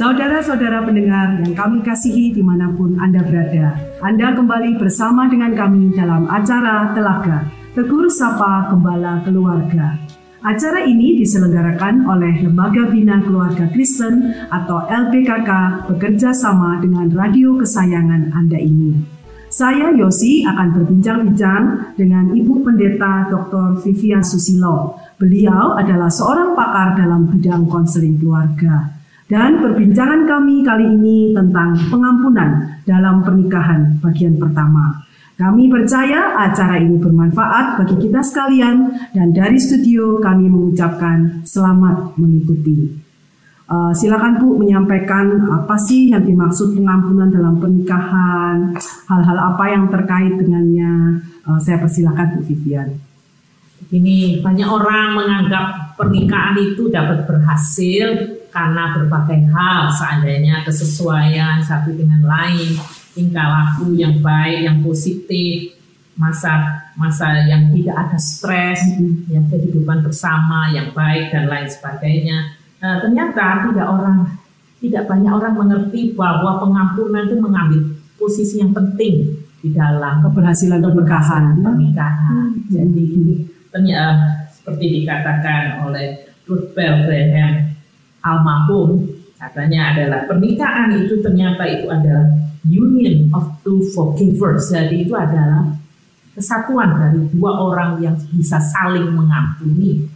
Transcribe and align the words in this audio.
Saudara-saudara 0.00 0.80
pendengar 0.88 1.44
yang 1.44 1.52
kami 1.52 1.84
kasihi 1.84 2.32
di 2.32 2.40
mana 2.40 2.72
pun 2.72 2.96
Anda 2.96 3.20
berada, 3.20 3.76
Anda 4.00 4.32
kembali 4.32 4.80
bersama 4.80 5.28
dengan 5.28 5.52
kami 5.52 5.92
dalam 5.92 6.24
acara 6.24 6.96
Telaga, 6.96 7.44
Tegur 7.76 8.08
Sapa 8.08 8.72
Gembala 8.72 9.20
Keluarga. 9.28 10.00
Acara 10.40 10.88
ini 10.88 11.20
diselenggarakan 11.20 12.08
oleh 12.08 12.32
Lembaga 12.40 12.88
Bina 12.88 13.20
Keluarga 13.20 13.68
Kristen 13.76 14.24
atau 14.48 14.88
LPKK 14.88 15.84
bekerja 15.92 16.32
sama 16.32 16.80
dengan 16.80 17.12
radio 17.12 17.60
kesayangan 17.60 18.32
Anda 18.32 18.56
ini. 18.56 19.04
Saya 19.52 19.92
Yosi 19.92 20.48
akan 20.48 20.80
berbincang-bincang 20.80 21.92
dengan 22.00 22.32
Ibu 22.32 22.64
Pendeta 22.64 23.28
Dr. 23.28 23.84
Vivian 23.84 24.24
Susilo. 24.24 24.96
Beliau 25.20 25.76
adalah 25.76 26.08
seorang 26.08 26.56
pakar 26.56 26.96
dalam 26.96 27.28
bidang 27.28 27.68
konseling 27.68 28.16
keluarga. 28.16 28.99
Dan 29.30 29.62
perbincangan 29.62 30.26
kami 30.26 30.66
kali 30.66 30.90
ini 30.90 31.30
tentang 31.30 31.78
pengampunan 31.86 32.82
dalam 32.82 33.22
pernikahan 33.22 34.02
bagian 34.02 34.34
pertama. 34.42 35.06
Kami 35.38 35.70
percaya 35.70 36.34
acara 36.36 36.82
ini 36.82 36.98
bermanfaat 36.98 37.78
bagi 37.78 37.96
kita 37.96 38.20
sekalian 38.26 38.90
dan 39.14 39.30
dari 39.30 39.56
studio 39.56 40.18
kami 40.18 40.50
mengucapkan 40.50 41.46
selamat 41.46 42.18
mengikuti. 42.18 42.90
Uh, 43.70 43.94
silakan 43.94 44.42
Bu 44.42 44.58
menyampaikan 44.58 45.46
apa 45.46 45.78
sih 45.78 46.10
yang 46.10 46.26
dimaksud 46.26 46.74
pengampunan 46.74 47.30
dalam 47.30 47.62
pernikahan, 47.62 48.74
hal-hal 49.06 49.38
apa 49.54 49.64
yang 49.70 49.86
terkait 49.86 50.34
dengannya. 50.42 51.22
Uh, 51.46 51.56
saya 51.62 51.78
persilakan 51.78 52.34
Bu 52.34 52.50
Vivian. 52.50 52.98
Ini 53.94 54.42
banyak 54.42 54.68
orang 54.68 55.16
menganggap 55.16 55.89
pernikahan 56.00 56.56
itu 56.56 56.88
dapat 56.88 57.28
berhasil 57.28 58.40
karena 58.48 58.96
berbagai 58.96 59.52
hal, 59.52 59.92
seandainya 59.92 60.64
kesesuaian 60.64 61.60
satu 61.60 61.92
dengan 61.92 62.24
lain, 62.24 62.80
tingkah 63.12 63.44
laku 63.44 63.92
yang 64.00 64.24
baik, 64.24 64.64
yang 64.64 64.80
positif, 64.80 65.76
masa 66.16 66.80
masa 66.96 67.44
yang 67.44 67.68
tidak 67.76 67.96
ada 68.08 68.18
stres, 68.18 68.80
mm-hmm. 68.96 69.28
yang 69.28 69.44
kehidupan 69.52 70.00
bersama 70.00 70.72
yang 70.72 70.88
baik 70.96 71.28
dan 71.28 71.52
lain 71.52 71.68
sebagainya. 71.68 72.56
Nah, 72.80 72.96
ternyata 73.04 73.68
tidak 73.68 73.86
orang 73.88 74.40
tidak 74.80 75.04
banyak 75.04 75.32
orang 75.32 75.54
mengerti 75.60 76.16
bahwa 76.16 76.56
pengampunan 76.64 77.28
itu 77.28 77.36
mengambil 77.36 77.80
posisi 78.16 78.64
yang 78.64 78.72
penting 78.72 79.36
di 79.60 79.68
dalam 79.76 80.24
keberhasilan 80.24 80.80
pernikahan. 80.80 81.60
pernikahan. 81.60 82.48
Hmm. 82.56 82.72
Jadi 82.72 83.44
ternyata 83.68 84.39
seperti 84.70 85.02
dikatakan 85.02 85.82
oleh 85.82 86.30
Bell 86.46 87.02
Graham 87.02 87.74
almarhum 88.22 89.02
katanya 89.34 89.90
adalah 89.90 90.30
pernikahan 90.30 90.94
itu 90.94 91.18
ternyata 91.18 91.66
itu 91.66 91.90
adalah 91.90 92.30
union 92.62 93.26
of 93.34 93.50
two 93.66 93.82
forgivers. 93.90 94.70
Jadi 94.70 95.10
itu 95.10 95.14
adalah 95.18 95.74
kesatuan 96.38 96.94
dari 97.02 97.26
dua 97.34 97.50
orang 97.58 97.98
yang 97.98 98.14
bisa 98.30 98.62
saling 98.62 99.10
mengampuni. 99.10 100.06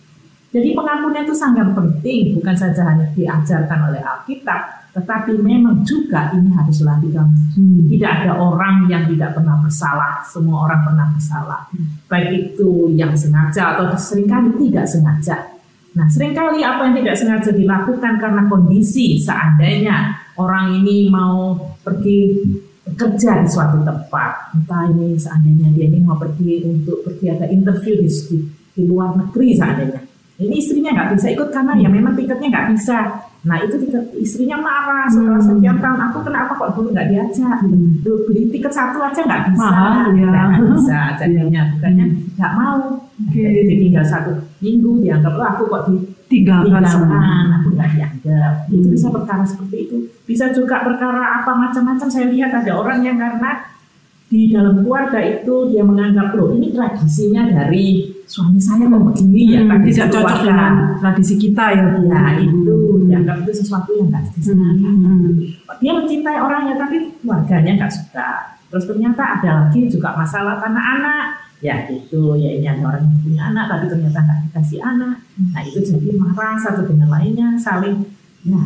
Jadi 0.55 0.71
pengampunan 0.71 1.27
itu 1.27 1.35
sangat 1.35 1.67
penting, 1.75 2.39
bukan 2.39 2.55
saja 2.55 2.87
hanya 2.87 3.11
diajarkan 3.11 3.91
oleh 3.91 3.99
Alkitab, 3.99 4.87
tetapi 4.95 5.35
memang 5.43 5.83
juga 5.83 6.31
ini 6.31 6.55
haruslah 6.55 6.95
dilakukan. 7.03 7.59
Hmm. 7.59 7.91
Tidak 7.91 8.13
ada 8.23 8.39
orang 8.39 8.87
yang 8.87 9.11
tidak 9.11 9.35
pernah 9.35 9.59
bersalah, 9.59 10.23
semua 10.23 10.71
orang 10.71 10.87
pernah 10.87 11.07
bersalah. 11.11 11.67
Baik 12.07 12.55
itu 12.55 12.95
yang 12.95 13.11
sengaja 13.19 13.75
atau 13.75 13.99
sering 13.99 14.31
kali 14.31 14.55
tidak 14.71 14.87
sengaja. 14.87 15.37
Nah, 15.99 16.07
sering 16.07 16.31
kali 16.31 16.63
apa 16.63 16.87
yang 16.87 17.03
tidak 17.03 17.19
sengaja 17.19 17.51
dilakukan 17.51 18.15
karena 18.23 18.43
kondisi 18.47 19.19
seandainya 19.19 20.15
orang 20.39 20.79
ini 20.79 21.11
mau 21.11 21.59
pergi 21.83 22.47
kerja 22.95 23.43
di 23.43 23.49
suatu 23.51 23.83
tempat, 23.83 24.55
entah 24.55 24.87
ini 24.87 25.19
seandainya 25.19 25.75
dia 25.75 25.91
ini 25.91 25.99
mau 26.07 26.15
pergi 26.15 26.63
untuk 26.63 27.03
pergi 27.03 27.27
ada 27.27 27.51
interview 27.51 27.99
di, 28.07 28.11
di 28.71 28.83
luar 28.87 29.19
negeri 29.19 29.49
seandainya. 29.59 30.14
Ini 30.35 30.55
istrinya 30.59 30.91
nggak 30.91 31.11
bisa 31.15 31.27
ikut 31.31 31.49
karena 31.55 31.79
ya 31.79 31.87
memang 31.87 32.19
tiketnya 32.19 32.49
nggak 32.51 32.69
bisa. 32.75 33.23
Nah 33.47 33.61
itu 33.63 33.77
tiket 33.77 34.03
istrinya 34.19 34.59
marah 34.59 35.07
setelah 35.07 35.39
hmm. 35.39 35.47
sekian 35.47 35.79
tahun 35.79 36.01
aku 36.11 36.19
kenapa 36.27 36.53
kok 36.59 36.71
dulu 36.75 36.91
nggak 36.91 37.07
diajak? 37.07 37.59
Hmm. 37.63 38.03
Beli 38.03 38.51
tiket 38.51 38.73
satu 38.75 38.99
aja 38.99 39.21
nggak 39.21 39.55
bisa, 39.55 39.63
Mahal, 39.63 40.11
ya. 40.17 40.27
nggak 40.27 40.49
bisa 40.75 41.01
jadinya 41.23 41.63
bukannya 41.77 42.07
nggak 42.35 42.53
mau. 42.59 42.81
Okay. 43.31 43.47
Jadi 43.63 43.75
tinggal 43.79 44.05
satu 44.11 44.33
minggu 44.59 44.91
dianggap 45.07 45.35
oh, 45.39 45.47
aku 45.47 45.63
kok 45.71 45.83
ditinggalkan, 45.93 46.83
aku 46.83 47.69
nggak 47.79 47.91
dianggap. 47.95 48.53
Hmm. 48.67 48.75
Itu 48.75 48.87
bisa 48.91 49.07
perkara 49.15 49.45
seperti 49.47 49.77
itu. 49.87 49.97
Bisa 50.27 50.51
juga 50.51 50.83
perkara 50.83 51.45
apa 51.45 51.53
macam-macam. 51.55 52.09
Saya 52.11 52.27
lihat 52.27 52.51
ada 52.51 52.73
orang 52.75 53.07
yang 53.07 53.23
karena 53.23 53.71
di 54.27 54.51
dalam 54.51 54.83
keluarga 54.83 55.21
itu 55.23 55.71
dia 55.71 55.87
menganggap 55.87 56.35
loh 56.35 56.51
ini 56.57 56.75
tradisinya 56.75 57.45
dari 57.45 58.14
suami 58.25 58.57
saya 58.61 58.89
mau 58.89 59.05
begini 59.05 59.53
ya, 59.53 59.61
hmm, 59.63 59.71
ya 59.71 60.07
tidak 60.09 60.09
cocok 60.17 60.39
dengan 60.49 60.73
tradisi 60.99 61.35
kita 61.37 61.65
ya 61.77 61.85
bu. 61.93 62.01
Ya 62.09 62.23
itu 62.41 62.77
hmm. 62.77 63.05
dianggap 63.09 63.37
itu 63.45 63.53
sesuatu 63.61 63.91
yang 63.97 64.09
nggak 64.09 64.25
disenangi. 64.35 64.85
Hmm. 64.89 65.29
Dia 65.81 65.93
mencintai 65.93 66.39
orangnya 66.41 66.75
tapi 66.81 66.97
keluarganya 67.21 67.73
nggak 67.85 67.93
suka. 67.93 68.31
Terus 68.73 68.85
ternyata 68.91 69.23
ada 69.39 69.51
lagi 69.65 69.81
juga 69.87 70.17
masalah 70.17 70.59
anak-anak. 70.59 71.27
Ya 71.63 71.89
itu 71.89 72.37
ya 72.37 72.51
ini 72.61 72.67
ada 72.69 72.83
orang 72.85 73.09
yang 73.09 73.21
punya 73.25 73.43
anak 73.53 73.65
tapi 73.71 73.85
ternyata 73.89 74.19
nggak 74.21 74.41
dikasih 74.51 74.81
anak. 74.83 75.17
Nah 75.55 75.63
itu 75.65 75.79
jadi 75.81 76.09
marah 76.19 76.57
satu 76.61 76.83
dengan 76.85 77.09
lainnya 77.13 77.57
saling 77.61 78.05
ya 78.45 78.61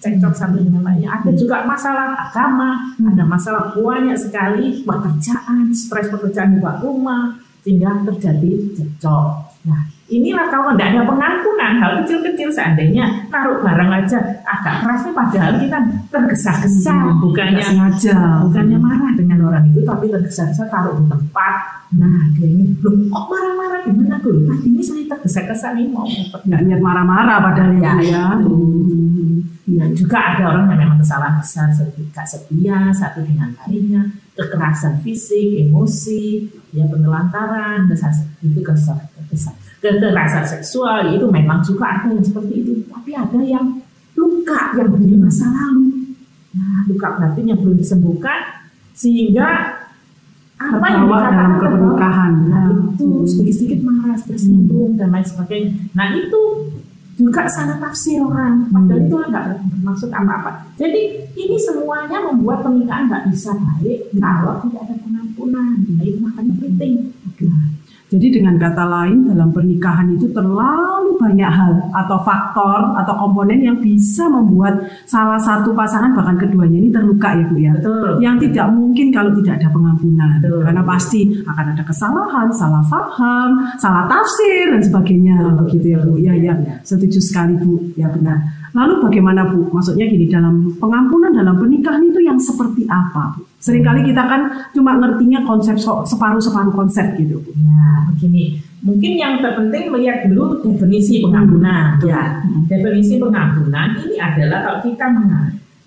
cekcok 0.00 0.32
satu 0.32 0.56
dengan 0.60 0.80
lainnya. 0.84 1.12
Ada 1.20 1.36
juga 1.36 1.64
masalah 1.68 2.28
agama, 2.28 2.96
hmm. 2.96 3.12
ada 3.12 3.24
masalah 3.28 3.64
banyak 3.76 4.16
sekali 4.16 4.80
pekerjaan, 4.84 5.68
stres 5.76 6.08
pekerjaan 6.08 6.56
di 6.56 6.60
rumah, 6.60 7.36
sehingga 7.60 8.04
terjadi 8.08 8.76
cekcok. 8.76 9.49
Nah, 9.60 9.84
inilah 10.08 10.48
kalau 10.48 10.72
tidak 10.72 10.88
ada 10.96 11.02
pengampunan 11.04 11.72
hal 11.76 11.90
kecil-kecil 12.00 12.48
seandainya 12.48 13.28
taruh 13.28 13.60
barang 13.60 13.90
aja 13.92 14.18
agak 14.48 14.80
kerasnya 14.80 15.12
padahal 15.12 15.52
kita 15.60 15.78
tergesa-gesa. 16.08 16.96
Hmm, 16.96 17.20
bukannya 17.20 17.60
sengaja. 17.60 18.40
bukannya 18.48 18.78
marah 18.80 19.12
dengan 19.12 19.38
orang 19.52 19.68
itu 19.68 19.84
tapi 19.84 20.08
tergesa-gesa 20.08 20.64
taruh 20.72 20.96
di 20.96 21.04
tempat. 21.12 21.54
Nah 21.92 22.32
dia 22.32 22.48
ini 22.48 22.72
loh 22.80 22.92
kok 23.12 23.24
marah-marah 23.28 23.80
gimana? 23.84 24.16
Tuh 24.24 24.48
tadi 24.48 24.66
ini 24.72 24.80
saya 24.80 25.04
tergesa-gesa 25.12 25.76
nih 25.76 25.86
mau 25.92 26.08
nggak 26.08 26.60
niat 26.64 26.80
marah-marah 26.80 27.38
padahal 27.44 27.72
ya, 27.76 27.92
ya. 28.00 28.26
Hmm. 28.40 29.44
ya 29.68 29.84
juga 29.92 30.18
ada 30.18 30.56
orang 30.56 30.72
yang 30.72 30.80
memang 30.88 30.98
kesalahan 31.04 31.36
besar 31.36 31.68
seperti 31.68 32.08
setia 32.24 32.90
satu 32.96 33.22
dengan 33.22 33.52
lainnya 33.60 34.08
kekerasan 34.34 34.98
fisik 35.04 35.68
emosi 35.68 36.48
ya 36.72 36.88
penelantaran 36.88 37.90
itu 38.40 38.60
kesalahan 38.64 39.09
kekerasan 39.80 40.44
seksual 40.44 41.16
itu 41.16 41.26
memang 41.30 41.64
juga 41.64 42.00
ada 42.00 42.12
yang 42.12 42.24
seperti 42.24 42.52
itu. 42.60 42.72
Tapi 42.90 43.10
ada 43.16 43.40
yang 43.40 43.80
luka 44.18 44.76
yang 44.76 44.90
dari 44.92 45.16
masa 45.16 45.46
lalu. 45.48 46.14
Nah 46.54 46.84
luka 46.90 47.08
batin 47.16 47.44
yang 47.46 47.58
belum 47.62 47.78
disembuhkan 47.78 48.66
sehingga 48.92 49.80
apa 50.60 50.86
yang 50.92 51.08
dalam 51.08 51.56
pernikahan 51.56 52.32
nah, 52.52 52.68
itu 52.92 53.24
sedikit-sedikit 53.24 53.80
marah 53.80 54.20
tersinggung 54.20 54.92
hmm. 54.92 54.98
dan 55.00 55.08
lain 55.08 55.24
sebagainya. 55.24 55.72
Nah 55.96 56.12
itu 56.12 56.68
juga 57.16 57.48
salah 57.48 57.80
tafsir 57.80 58.20
orang. 58.20 58.68
Padahal 58.68 59.00
hmm. 59.00 59.06
itu 59.08 59.14
nggak 59.16 59.44
bermaksud 59.72 60.10
apa-apa. 60.12 60.50
Jadi 60.76 61.32
ini 61.36 61.56
semuanya 61.56 62.20
membuat 62.28 62.60
pernikahan 62.60 63.08
nggak 63.08 63.24
bisa 63.32 63.56
baik 63.56 64.12
kalau 64.20 64.60
tidak 64.68 64.80
ada 64.84 64.94
pengampunan. 65.00 65.70
Nah, 65.80 66.04
itu 66.04 66.18
makanya 66.20 66.54
penting. 66.60 66.92
Nah, 67.40 67.64
jadi 68.10 68.42
dengan 68.42 68.58
kata 68.58 68.84
lain 68.90 69.30
dalam 69.30 69.54
pernikahan 69.54 70.18
itu 70.18 70.26
terlalu 70.34 71.14
banyak 71.14 71.46
hal 71.46 71.78
atau 71.94 72.18
faktor 72.26 72.98
atau 72.98 73.14
komponen 73.14 73.62
yang 73.62 73.78
bisa 73.78 74.26
membuat 74.26 74.82
salah 75.06 75.38
satu 75.38 75.70
pasangan 75.70 76.10
bahkan 76.18 76.34
keduanya 76.34 76.82
ini 76.82 76.90
terluka 76.90 77.30
ya 77.38 77.44
Bu 77.46 77.56
ya. 77.62 77.72
Betul. 77.78 78.18
Yang 78.18 78.36
tidak 78.50 78.66
mungkin 78.74 79.06
kalau 79.14 79.30
tidak 79.38 79.62
ada 79.62 79.68
pengampunan. 79.70 80.42
Betul. 80.42 80.58
Karena 80.66 80.82
pasti 80.82 81.20
akan 81.46 81.66
ada 81.70 81.82
kesalahan, 81.86 82.46
salah 82.50 82.82
faham, 82.90 83.50
salah 83.78 84.10
tafsir 84.10 84.74
dan 84.74 84.82
sebagainya 84.82 85.36
Betul. 85.38 85.58
begitu 85.62 85.86
ya 85.86 85.98
Bu. 86.02 86.12
Ya 86.18 86.34
ya, 86.34 86.54
setuju 86.82 87.22
sekali 87.22 87.54
Bu. 87.62 87.94
Ya 87.94 88.10
benar. 88.10 88.42
Lalu 88.74 89.06
bagaimana 89.06 89.46
Bu? 89.46 89.70
Maksudnya 89.70 90.10
gini 90.10 90.26
dalam 90.26 90.74
pengampunan 90.82 91.30
dalam 91.30 91.62
pernikahan 91.62 92.02
itu 92.10 92.26
yang 92.26 92.42
seperti 92.42 92.90
apa 92.90 93.38
Bu? 93.38 93.49
Seringkali 93.60 94.08
kita 94.08 94.24
kan 94.24 94.72
cuma 94.72 94.96
ngertinya 94.96 95.44
konsep 95.44 95.76
separuh-separuh 95.80 96.72
konsep 96.72 97.12
gitu. 97.20 97.44
Nah, 97.60 98.08
begini. 98.08 98.56
Mungkin 98.80 99.12
yang 99.20 99.44
terpenting 99.44 99.92
melihat 99.92 100.24
dulu 100.24 100.64
definisi 100.64 101.20
pengampunan. 101.20 102.00
Ya, 102.00 102.40
definisi 102.64 103.20
pengampunan 103.20 104.00
ini 104.00 104.16
adalah 104.16 104.64
kalau 104.64 104.80
kita 104.80 105.04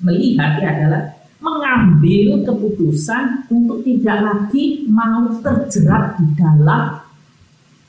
melihat 0.06 0.62
ya 0.62 0.70
adalah 0.78 1.02
mengambil 1.42 2.46
keputusan 2.46 3.50
untuk 3.50 3.82
tidak 3.82 4.22
lagi 4.22 4.86
mau 4.86 5.34
terjerat 5.42 6.22
di 6.22 6.30
dalam 6.38 7.02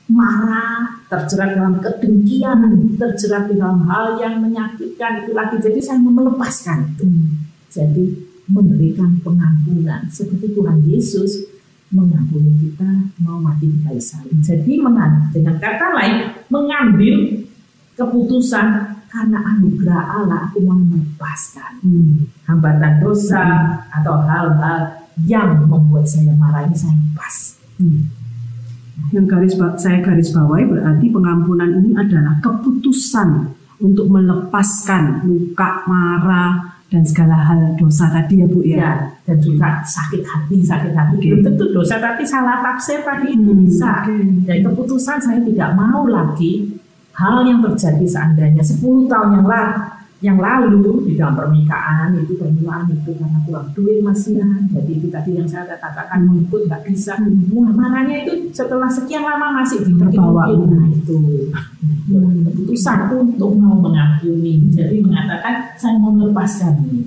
marah, 0.09 1.05
terjerat 1.05 1.53
dalam 1.53 1.77
kedengkian, 1.77 2.57
terjerat 2.97 3.53
di 3.53 3.61
dalam 3.61 3.85
hal 3.85 4.17
yang 4.17 4.41
menyakitkan 4.41 5.21
itu 5.21 5.31
lagi. 5.37 5.61
Jadi 5.61 5.77
saya 5.77 6.01
mau 6.01 6.13
melepaskan 6.13 6.97
itu. 6.97 7.05
Jadi 7.69 8.33
memberikan 8.45 9.17
pengampunan 9.25 10.05
seperti 10.09 10.53
Tuhan 10.53 10.85
Yesus 10.85 11.49
mengampuni 11.93 12.51
kita 12.59 13.13
mau 13.21 13.37
mati 13.37 13.69
di 13.69 13.77
kayu 13.85 14.01
salib. 14.01 14.37
Jadi 14.41 14.81
dengan 15.33 15.55
kata 15.61 15.87
lain 15.95 16.15
mengambil 16.49 17.45
keputusan 17.95 18.67
karena 19.07 19.39
anugerah 19.55 20.03
Allah 20.19 20.51
aku 20.51 20.59
mau 20.65 20.75
melepaskan 20.75 21.79
hmm. 21.79 22.43
hambatan 22.51 22.99
dosa 22.99 23.39
hmm. 23.39 23.95
atau 24.01 24.15
hal-hal 24.27 24.77
yang 25.23 25.63
membuat 25.63 26.03
saya 26.03 26.35
marah 26.35 26.67
ini 26.67 26.75
saya 26.75 26.91
lepas. 26.91 27.35
Hmm. 27.79 28.11
Yang 29.15 29.25
garis 29.31 29.55
saya 29.79 30.03
garis 30.03 30.35
bawahi 30.35 30.67
berarti 30.67 31.05
pengampunan 31.07 31.69
ini 31.79 31.95
adalah 31.95 32.35
keputusan 32.43 33.55
untuk 33.79 34.07
melepaskan 34.11 35.23
luka, 35.23 35.83
marah, 35.87 36.74
dan 36.85 37.01
segala 37.01 37.33
hal 37.33 37.73
dosa 37.81 38.05
tadi 38.13 38.45
ya 38.45 38.47
Bu 38.47 38.61
ya. 38.61 38.77
ya 38.77 38.91
dan 39.25 39.37
juga 39.41 39.81
sakit 39.81 40.21
hati, 40.21 40.61
sakit 40.61 40.93
hati. 40.93 41.17
Okay. 41.17 41.27
Belum 41.33 41.41
tentu 41.41 41.65
dosa 41.73 41.97
tapi 41.97 42.21
salah 42.21 42.61
tafsir 42.61 43.01
tadi 43.01 43.33
itu 43.33 43.51
hmm, 43.51 43.61
bisa. 43.65 44.05
Okay. 44.05 44.21
Dan 44.45 44.57
keputusan 44.69 45.17
saya 45.17 45.39
tidak 45.41 45.69
mau 45.73 46.05
lagi 46.05 46.77
hal 47.17 47.41
yang 47.47 47.63
terjadi 47.63 48.05
seandainya 48.05 48.61
10 48.61 49.09
tahun 49.09 49.29
yang 49.41 49.47
lalu 49.47 49.94
yang 50.23 50.39
lalu 50.39 51.11
di 51.11 51.19
dalam 51.19 51.35
pernikahan 51.35 52.15
itu 52.15 52.39
permulaan 52.39 52.87
itu 52.87 53.11
karena 53.19 53.39
kurang 53.43 53.67
duit 53.75 53.99
masih 53.99 54.39
ya. 54.39 54.47
jadi 54.71 54.91
itu 54.95 55.07
tadi 55.11 55.35
yang 55.35 55.43
saya 55.43 55.75
katakan 55.75 56.23
mau 56.23 56.39
ikut 56.39 56.71
nggak 56.71 56.81
bisa. 56.87 57.19
Wah, 57.51 57.69
marahnya 57.75 58.23
itu 58.23 58.47
setelah 58.55 58.87
sekian 58.87 59.27
lama 59.27 59.59
masih 59.59 59.83
terbawa 59.83 60.47
nah 60.55 60.87
itu. 60.87 61.51
Keputusan 62.07 63.11
untuk 63.11 63.59
mau 63.59 63.75
mengampuni 63.75 64.71
jadi 64.71 65.03
mengatakan 65.03 65.75
saya 65.75 65.99
mau 65.99 66.15
melepaskan 66.15 66.79
ini. 66.87 67.03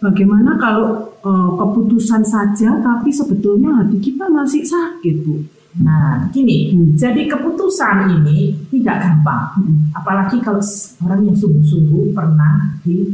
Bagaimana 0.00 0.56
kalau 0.56 1.12
uh, 1.24 1.50
keputusan 1.60 2.24
saja 2.24 2.80
tapi 2.80 3.12
sebetulnya 3.12 3.84
hati 3.84 4.00
kita 4.00 4.28
masih 4.32 4.64
sakit 4.64 5.24
bu 5.24 5.55
Nah, 5.76 6.24
gini, 6.32 6.72
hmm. 6.72 6.96
jadi 6.96 7.28
keputusan 7.28 8.08
ini 8.20 8.56
tidak 8.72 8.96
gampang. 9.04 9.60
Hmm. 9.60 9.92
Apalagi 9.92 10.40
kalau 10.40 10.64
orang 11.04 11.20
yang 11.28 11.36
sungguh-sungguh 11.36 12.16
pernah 12.16 12.80
di 12.80 13.04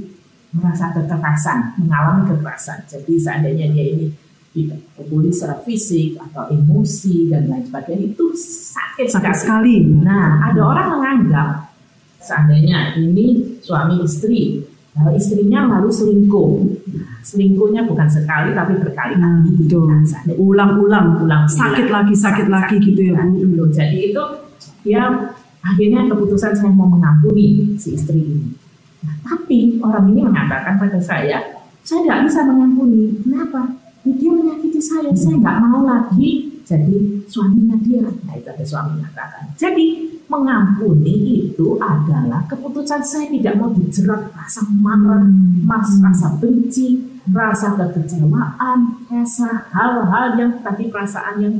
merasa 0.55 0.95
kekerasan, 0.95 1.81
mengalami 1.83 2.29
kekerasan. 2.31 2.87
Jadi 2.87 3.19
seandainya 3.19 3.67
dia 3.73 3.85
ini 3.97 4.07
dipukuli 4.53 5.33
secara 5.33 5.59
fisik 5.65 6.21
atau 6.21 6.45
emosi 6.53 7.33
dan 7.33 7.49
lain 7.49 7.65
sebagainya 7.65 8.13
itu 8.13 8.27
sakit, 8.37 9.09
sakit 9.09 9.33
sekali. 9.33 9.81
Nah, 10.05 10.45
ada 10.53 10.61
orang 10.61 10.87
menganggap 11.01 11.73
seandainya 12.21 12.95
ini 13.01 13.59
suami 13.65 14.05
istri 14.05 14.61
Nah, 14.93 15.09
istrinya 15.17 15.65
lalu 15.73 15.89
selingkuh. 15.89 16.51
Nah, 17.01 17.17
selingkuhnya 17.25 17.89
bukan 17.89 18.05
sekali 18.13 18.53
tapi 18.53 18.77
berkali-kali. 18.77 19.65
Gitu. 19.65 19.89
Nah, 19.89 20.05
ulang-ulang, 20.37 21.25
ulang 21.25 21.45
sakit 21.49 21.89
lagi, 21.89 22.13
sakit, 22.13 22.45
sakit 22.45 22.47
lagi 22.53 22.77
sakit, 22.77 22.87
gitu 22.93 23.01
ya. 23.09 23.17
Nah, 23.17 23.27
gitu. 23.33 23.63
Jadi 23.73 23.99
itu 24.13 24.23
dia 24.85 25.03
akhirnya 25.65 26.11
keputusan 26.13 26.53
saya 26.53 26.73
mau 26.77 26.91
mengampuni 26.93 27.73
si 27.81 27.97
istri 27.97 28.21
ini. 28.21 28.53
Nah, 29.01 29.17
tapi 29.25 29.81
orang 29.81 30.13
ini 30.13 30.21
mengatakan 30.29 30.77
pada 30.77 31.01
saya, 31.01 31.41
saya 31.81 31.99
tidak 32.05 32.29
bisa 32.29 32.45
mengampuni. 32.45 33.17
Kenapa? 33.25 33.82
Dia 34.03 34.31
menyakiti 34.35 34.81
saya, 34.83 35.15
saya 35.15 35.39
nggak 35.39 35.59
mau 35.63 35.87
lagi 35.87 36.53
jadi 36.63 37.23
suaminya 37.27 37.77
dia. 37.83 38.07
Nah 38.07 38.35
itu 38.39 38.49
ada 38.49 38.65
suami 38.65 39.03
mengatakan. 39.03 39.53
Jadi 39.59 39.87
mengampuni 40.31 41.51
itu 41.53 41.77
adalah 41.77 42.47
keputusan 42.49 43.03
saya 43.05 43.27
tidak 43.29 43.61
mau 43.61 43.69
dijerat 43.75 44.33
rasa 44.33 44.65
marah, 44.81 45.21
hmm. 45.21 45.69
mas, 45.69 46.01
rasa 46.01 46.41
benci, 46.41 47.21
rasa 47.29 47.77
kekecewaan, 47.77 49.05
rasa 49.13 49.69
hal-hal 49.75 50.27
yang 50.41 50.53
tadi 50.65 50.89
perasaan 50.89 51.35
yang, 51.43 51.57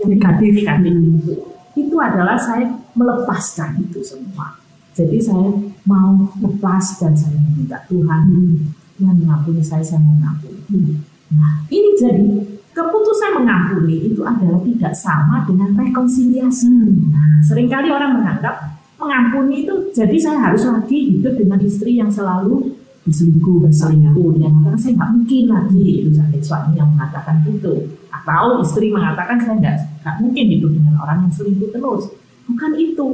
yang 0.00 0.08
negatif, 0.16 0.64
negatif 0.64 0.92
hmm. 0.96 1.18
itu. 1.20 1.34
Itu 1.78 1.96
adalah 2.00 2.40
saya 2.40 2.72
melepaskan 2.96 3.84
itu 3.84 4.00
semua. 4.00 4.56
Jadi 4.96 5.20
saya 5.22 5.54
mau 5.86 6.26
lepas 6.42 6.98
dan 6.98 7.14
saya 7.14 7.38
meminta 7.38 7.78
Tuhan, 7.86 8.22
hmm. 8.32 8.56
Tuhan 8.98 9.14
mengampuni 9.20 9.62
saya, 9.62 9.84
saya 9.84 10.00
mau 10.00 10.16
mengampuni. 10.16 11.17
Nah 11.34 11.66
ini 11.68 11.90
jadi 11.98 12.28
keputusan 12.72 13.42
mengampuni 13.42 14.14
itu 14.14 14.22
adalah 14.22 14.62
tidak 14.62 14.94
sama 14.94 15.42
dengan 15.44 15.74
rekonsiliasi. 15.74 16.70
Hmm. 16.70 17.10
Nah, 17.10 17.42
sering 17.42 17.66
kali 17.66 17.90
orang 17.90 18.22
menganggap 18.22 18.78
mengampuni 18.98 19.66
itu 19.66 19.74
jadi 19.94 20.16
saya 20.18 20.38
harus 20.50 20.62
lagi 20.66 21.18
hidup 21.18 21.34
dengan 21.38 21.58
istri 21.62 21.98
yang 21.98 22.10
selalu 22.10 22.74
berselingkuh 23.06 23.64
berselingkuh 23.64 24.36
yang 24.36 24.52
mengatakan 24.52 24.78
saya 24.84 24.92
nggak 25.00 25.12
mungkin 25.16 25.44
lagi 25.48 25.86
itu 26.04 26.10
saya 26.12 26.38
suami 26.44 26.72
yang 26.76 26.90
mengatakan 26.92 27.40
itu 27.48 27.72
atau 28.12 28.60
istri 28.60 28.92
mengatakan 28.92 29.38
saya 29.40 29.54
nggak 29.56 30.16
mungkin 30.20 30.44
hidup 30.50 30.70
dengan 30.76 30.94
orang 31.00 31.18
yang 31.24 31.32
selingkuh 31.32 31.70
terus 31.72 32.12
bukan 32.44 32.72
itu 32.76 33.08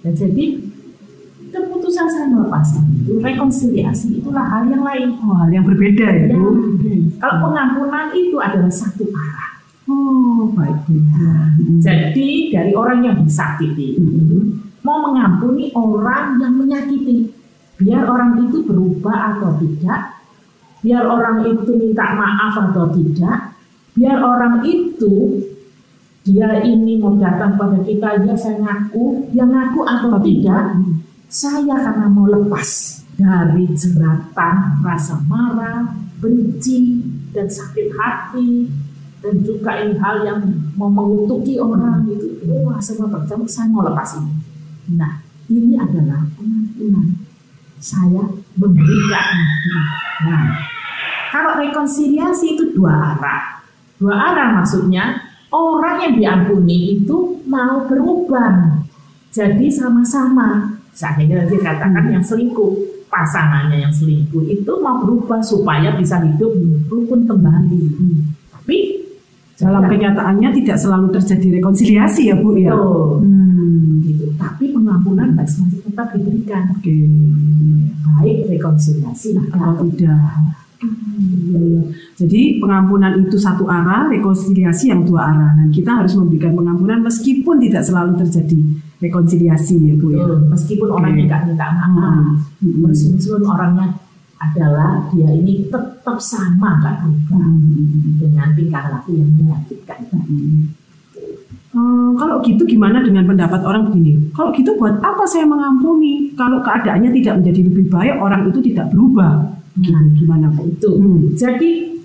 dan 0.00 0.12
jadi 0.16 0.44
keputusan 1.84 2.08
saya 2.08 2.26
melepaskan 2.32 2.84
itu 2.96 3.20
rekonsiliasi 3.20 4.16
itulah 4.16 4.40
hal 4.40 4.64
yang 4.72 4.80
lain 4.80 5.20
oh, 5.20 5.36
hal 5.36 5.52
yang 5.52 5.68
berbeda 5.68 6.08
ya, 6.16 6.32
ya. 6.32 6.40
Hmm. 6.40 7.12
kalau 7.20 7.36
pengampunan 7.44 8.08
itu 8.16 8.40
adalah 8.40 8.72
satu 8.72 9.04
arah 9.12 9.52
oh 9.92 10.48
baik 10.56 10.80
hmm. 10.88 11.84
jadi 11.84 12.30
dari 12.56 12.72
orang 12.72 13.04
yang 13.04 13.20
disakiti 13.20 14.00
hmm. 14.00 14.80
mau 14.80 15.12
mengampuni 15.12 15.76
orang 15.76 16.40
yang 16.40 16.56
menyakiti 16.56 17.28
biar 17.76 18.08
orang 18.08 18.48
itu 18.48 18.64
berubah 18.64 19.36
atau 19.36 19.60
tidak 19.60 20.24
biar 20.80 21.04
orang 21.04 21.44
itu 21.44 21.68
minta 21.76 22.16
maaf 22.16 22.72
atau 22.72 22.96
tidak 22.96 23.60
biar 23.92 24.24
orang 24.24 24.64
itu 24.64 25.36
dia 26.24 26.64
ini 26.64 26.96
mau 26.96 27.12
datang 27.20 27.60
pada 27.60 27.76
kita 27.84 28.24
ya 28.24 28.32
saya 28.40 28.56
ngaku 28.56 29.28
yang 29.36 29.52
ngaku 29.52 29.84
atau 29.84 30.16
tidak 30.24 30.80
saya 31.34 31.74
karena 31.74 32.06
mau 32.06 32.30
lepas 32.30 33.02
dari 33.18 33.66
jeratan 33.74 34.86
rasa 34.86 35.18
marah, 35.26 35.90
benci, 36.22 37.02
dan 37.34 37.50
sakit 37.50 37.90
hati, 37.98 38.70
dan 39.18 39.42
juga 39.42 39.82
ini 39.82 39.98
hal 39.98 40.22
yang 40.22 40.38
mau 40.78 40.86
mengutuki 40.86 41.58
orang 41.58 42.06
itu, 42.06 42.38
wah 42.46 42.78
semua 42.78 43.10
tercampur, 43.10 43.50
saya 43.50 43.66
mau 43.66 43.82
lepas 43.82 44.14
ini. 44.22 44.30
Nah, 44.94 45.26
ini 45.50 45.74
adalah 45.74 46.22
pengampunan. 46.38 47.18
Saya 47.82 48.30
memberikan. 48.54 49.28
Nah, 50.30 50.70
kalau 51.34 51.58
rekonsiliasi 51.58 52.54
itu 52.54 52.78
dua 52.78 53.18
arah. 53.18 53.58
Dua 53.98 54.14
arah 54.14 54.62
maksudnya 54.62 55.18
orang 55.50 55.98
yang 55.98 56.14
diampuni 56.14 57.02
itu 57.02 57.42
mau 57.50 57.90
berubah. 57.90 58.86
Jadi 59.34 59.66
sama-sama 59.66 60.78
Seandainya 60.94 61.42
nanti 61.42 61.58
katakan 61.58 62.06
yang 62.06 62.22
selingkuh, 62.22 62.70
pasangannya 63.10 63.82
yang 63.82 63.94
selingkuh 63.94 64.46
itu 64.46 64.72
mau 64.78 65.02
berubah 65.02 65.42
supaya 65.42 65.90
bisa 65.98 66.22
hidup 66.22 66.54
rukun 66.86 67.26
kembali. 67.26 67.82
Hmm. 67.98 68.18
Tapi 68.54 68.78
dalam 69.58 69.86
kenyataannya 69.90 70.50
tidak 70.62 70.78
selalu 70.78 71.10
terjadi 71.14 71.58
rekonsiliasi 71.58 72.30
ya 72.30 72.38
Bu 72.38 72.54
ya. 72.54 72.74
Hmm. 72.74 74.06
Gitu. 74.06 74.38
Tapi 74.38 74.70
pengampunan 74.70 75.34
masih 75.34 75.66
tetap 75.82 76.14
diberikan. 76.14 76.62
Okay. 76.78 77.10
Baik 78.22 78.54
rekonsiliasi 78.54 79.34
atau 79.50 79.82
tidak. 79.90 80.14
Hmm. 80.78 81.90
Jadi 82.14 82.62
pengampunan 82.62 83.18
itu 83.18 83.34
satu 83.34 83.66
arah, 83.66 84.06
rekonsiliasi 84.14 84.94
yang 84.94 85.02
dua 85.02 85.26
arah. 85.26 85.50
Dan 85.58 85.74
kita 85.74 85.90
harus 86.02 86.14
memberikan 86.14 86.54
pengampunan 86.54 87.02
meskipun 87.02 87.58
tidak 87.58 87.82
selalu 87.82 88.14
terjadi 88.22 88.62
rekonsiliasi 89.04 89.74
ya 89.84 89.94
Bu 90.00 90.16
ya. 90.16 90.24
Meskipun 90.48 90.88
okay. 90.88 90.96
orangnya 90.96 91.22
nggak 91.28 91.42
minta 91.52 91.66
maaf, 91.76 92.40
hmm. 92.64 92.88
meskipun 92.88 93.42
orangnya 93.44 93.86
adalah 94.40 95.08
dia 95.12 95.30
ini 95.32 95.68
tetap 95.68 96.18
sama 96.20 96.80
nggak 96.80 96.94
berubah 97.04 97.44
hmm. 97.44 98.20
dengan 98.20 98.48
tingkah 98.56 98.84
laku 98.88 99.10
yang 99.16 99.30
menyakitkan. 99.36 100.00
Hmm. 100.12 100.72
Hmm, 101.74 102.14
kalau 102.14 102.38
gitu 102.46 102.62
gimana 102.70 103.02
dengan 103.02 103.26
pendapat 103.26 103.58
orang 103.66 103.90
begini? 103.90 104.30
Kalau 104.30 104.54
gitu 104.54 104.78
buat 104.78 104.94
apa 105.02 105.26
saya 105.26 105.42
mengampuni? 105.42 106.30
Kalau 106.38 106.62
keadaannya 106.62 107.10
tidak 107.10 107.42
menjadi 107.42 107.60
lebih 107.66 107.86
baik, 107.90 108.14
orang 108.22 108.46
itu 108.46 108.62
tidak 108.70 108.94
berubah. 108.94 109.42
Nah, 109.74 110.02
gimana 110.14 110.46
Pak 110.54 110.70
itu? 110.70 110.90
Hmm. 110.94 111.34
Jadi 111.34 111.98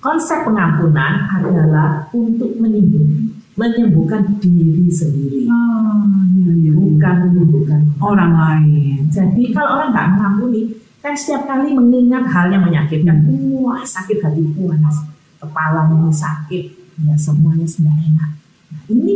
konsep 0.00 0.48
pengampunan 0.48 1.28
adalah 1.28 2.08
untuk 2.16 2.56
menyembuhkan 2.56 3.36
menyembuhkan 3.52 4.40
diri 4.40 4.88
sendiri. 4.88 5.44
Oh, 5.44 6.21
iya, 6.50 6.72
bukan 6.74 7.14
menyembuhkan 7.30 7.80
orang 8.02 8.32
lain. 8.34 9.06
Jadi 9.12 9.54
kalau 9.54 9.78
orang 9.78 9.94
nggak 9.94 10.08
mengampuni, 10.18 10.62
kan 10.98 11.14
setiap 11.14 11.46
kali 11.46 11.70
mengingat 11.70 12.26
hal 12.26 12.50
yang 12.50 12.66
menyakitkan, 12.66 13.22
wah 13.62 13.82
sakit 13.86 14.18
hatiku, 14.18 14.70
panas, 14.70 15.06
kepalanya 15.38 16.10
sakit, 16.10 16.64
ya 17.06 17.14
semuanya 17.14 17.66
sudah 17.66 17.94
enak. 17.94 18.30
Nah, 18.72 18.82
ini 18.90 19.14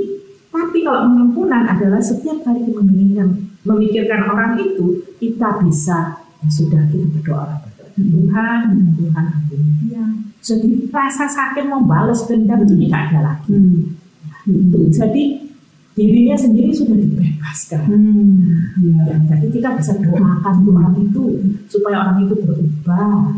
Tapi 0.57 0.81
kalau 0.81 1.13
pengampunan 1.13 1.69
adalah 1.69 2.01
setiap 2.01 2.41
kali 2.41 2.65
kita 2.65 2.81
memikirkan, 2.81 3.29
memikirkan 3.61 4.21
orang 4.25 4.57
itu, 4.57 5.05
kita 5.21 5.61
bisa 5.61 6.17
ya 6.41 6.49
sudah 6.49 6.81
kita 6.89 7.05
berdoa 7.13 7.61
berdoa 7.61 7.93
Tuhan, 7.97 8.61
Tuhan 8.97 9.25
ampuni 9.37 9.71
dia. 9.85 10.05
Jadi 10.41 10.89
rasa 10.89 11.29
sakit 11.29 11.65
mau 11.69 11.85
balas 11.85 12.25
dendam 12.25 12.65
itu 12.65 12.77
tidak 12.87 13.01
ada 13.13 13.19
lagi. 13.21 13.53
Hmm. 13.53 13.97
Itu. 14.49 14.79
Jadi 14.93 15.46
dirinya 15.97 16.37
sendiri 16.37 16.71
sudah 16.77 16.93
dibebaskan. 16.93 17.89
Hmm. 17.89 18.69
Ya. 18.85 19.17
Jadi 19.33 19.47
kita 19.49 19.81
bisa 19.81 19.97
doakan 19.97 20.57
orang 20.69 20.95
itu 21.01 21.41
supaya 21.73 22.05
orang 22.05 22.29
itu 22.29 22.37
berubah. 22.37 23.33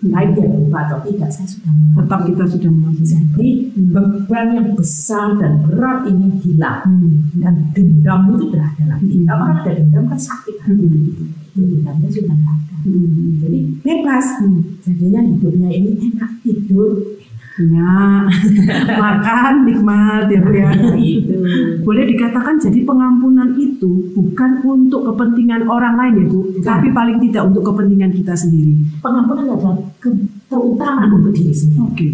Baik 0.00 0.32
dia 0.32 0.48
berubah 0.48 0.80
atau 0.88 0.98
tidak, 1.04 1.28
saya 1.28 1.44
sudah 1.44 1.72
Tetap 1.92 2.20
kita 2.24 2.44
sudah 2.48 2.70
mengampuni. 2.72 3.04
Jadi 3.04 3.48
beban 3.92 4.46
yang 4.56 4.68
besar 4.72 5.36
dan 5.36 5.60
berat 5.68 6.08
ini 6.08 6.40
hilang 6.40 6.82
Hmm. 6.88 7.36
dan 7.36 7.54
dendam 7.76 8.32
itu 8.32 8.48
tidak 8.48 8.66
ada 8.74 8.84
lagi. 8.96 9.12
Hmm. 9.12 9.26
Kalau 9.28 9.46
ada 9.60 9.70
dendam 9.76 10.04
kan 10.08 10.20
sakit 10.20 10.56
hati. 10.64 10.88
Hmm. 10.88 11.68
Dendamnya 11.68 12.08
sudah 12.08 12.32
tidak 12.32 12.56
ada. 12.56 12.74
Hmm. 12.80 13.28
Jadi 13.44 13.58
bebas. 13.84 14.26
Jadinya 14.88 15.20
hidupnya 15.20 15.68
ini 15.68 15.90
enak 16.00 16.32
tidur. 16.42 17.19
Ya, 17.58 18.24
makan 19.02 19.66
nikmat 19.66 20.30
ya 20.30 20.38
bu 20.38 20.50
ya. 20.54 20.70
Itu. 20.94 21.34
Boleh 21.82 22.06
dikatakan 22.06 22.56
jadi 22.56 22.86
pengampunan 22.86 23.58
itu 23.58 24.06
bukan 24.14 24.62
untuk 24.62 25.02
kepentingan 25.12 25.66
orang 25.66 25.98
lain 25.98 26.14
ya 26.14 26.26
bu, 26.30 26.40
tapi 26.62 26.94
paling 26.94 27.18
tidak 27.18 27.50
untuk 27.50 27.66
kepentingan 27.66 28.14
kita 28.14 28.38
sendiri. 28.38 28.78
Pengampunan 29.02 29.50
adalah 29.50 29.76
terutama 30.46 31.10
untuk 31.10 31.34
diri 31.34 31.50
sendiri. 31.52 31.82
Oke, 31.84 32.08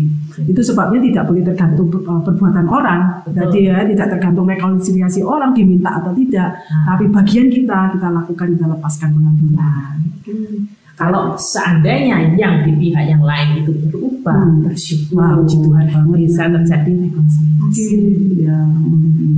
itu 0.51 0.61
sebabnya 0.65 1.01
tidak 1.05 1.23
boleh 1.29 1.43
tergantung 1.45 1.89
uh, 1.93 2.21
perbuatan 2.25 2.67
orang. 2.67 3.01
Jadi 3.29 3.59
ya 3.69 3.85
tidak 3.85 4.17
tergantung 4.19 4.49
rekonsiliasi 4.49 5.21
orang 5.21 5.53
diminta 5.53 6.01
atau 6.01 6.17
tidak, 6.17 6.49
Nah. 6.67 6.97
tapi 6.97 7.13
bagian 7.13 7.53
kita 7.53 7.93
kita 7.95 8.09
lakukan 8.09 8.47
kita 8.57 8.67
lepaskan 8.67 9.09
pengampunan. 9.15 9.95
Kalau 10.97 11.37
seandainya 11.37 12.33
yang 12.41 12.65
di 12.65 12.73
pihak 12.73 13.05
yang 13.05 13.21
lain 13.21 13.61
itu 13.61 13.73
berubah, 13.85 14.33
Hmm. 14.49 14.65
bersyukur, 14.65 15.45
puji 15.45 15.57
Tuhan 15.61 15.87
banget. 15.93 16.17
bisa 16.25 16.43
terjadi 16.49 16.91
rekonsiliasi. 17.05 17.89
ya. 18.43 18.61
hmm. 18.65 19.37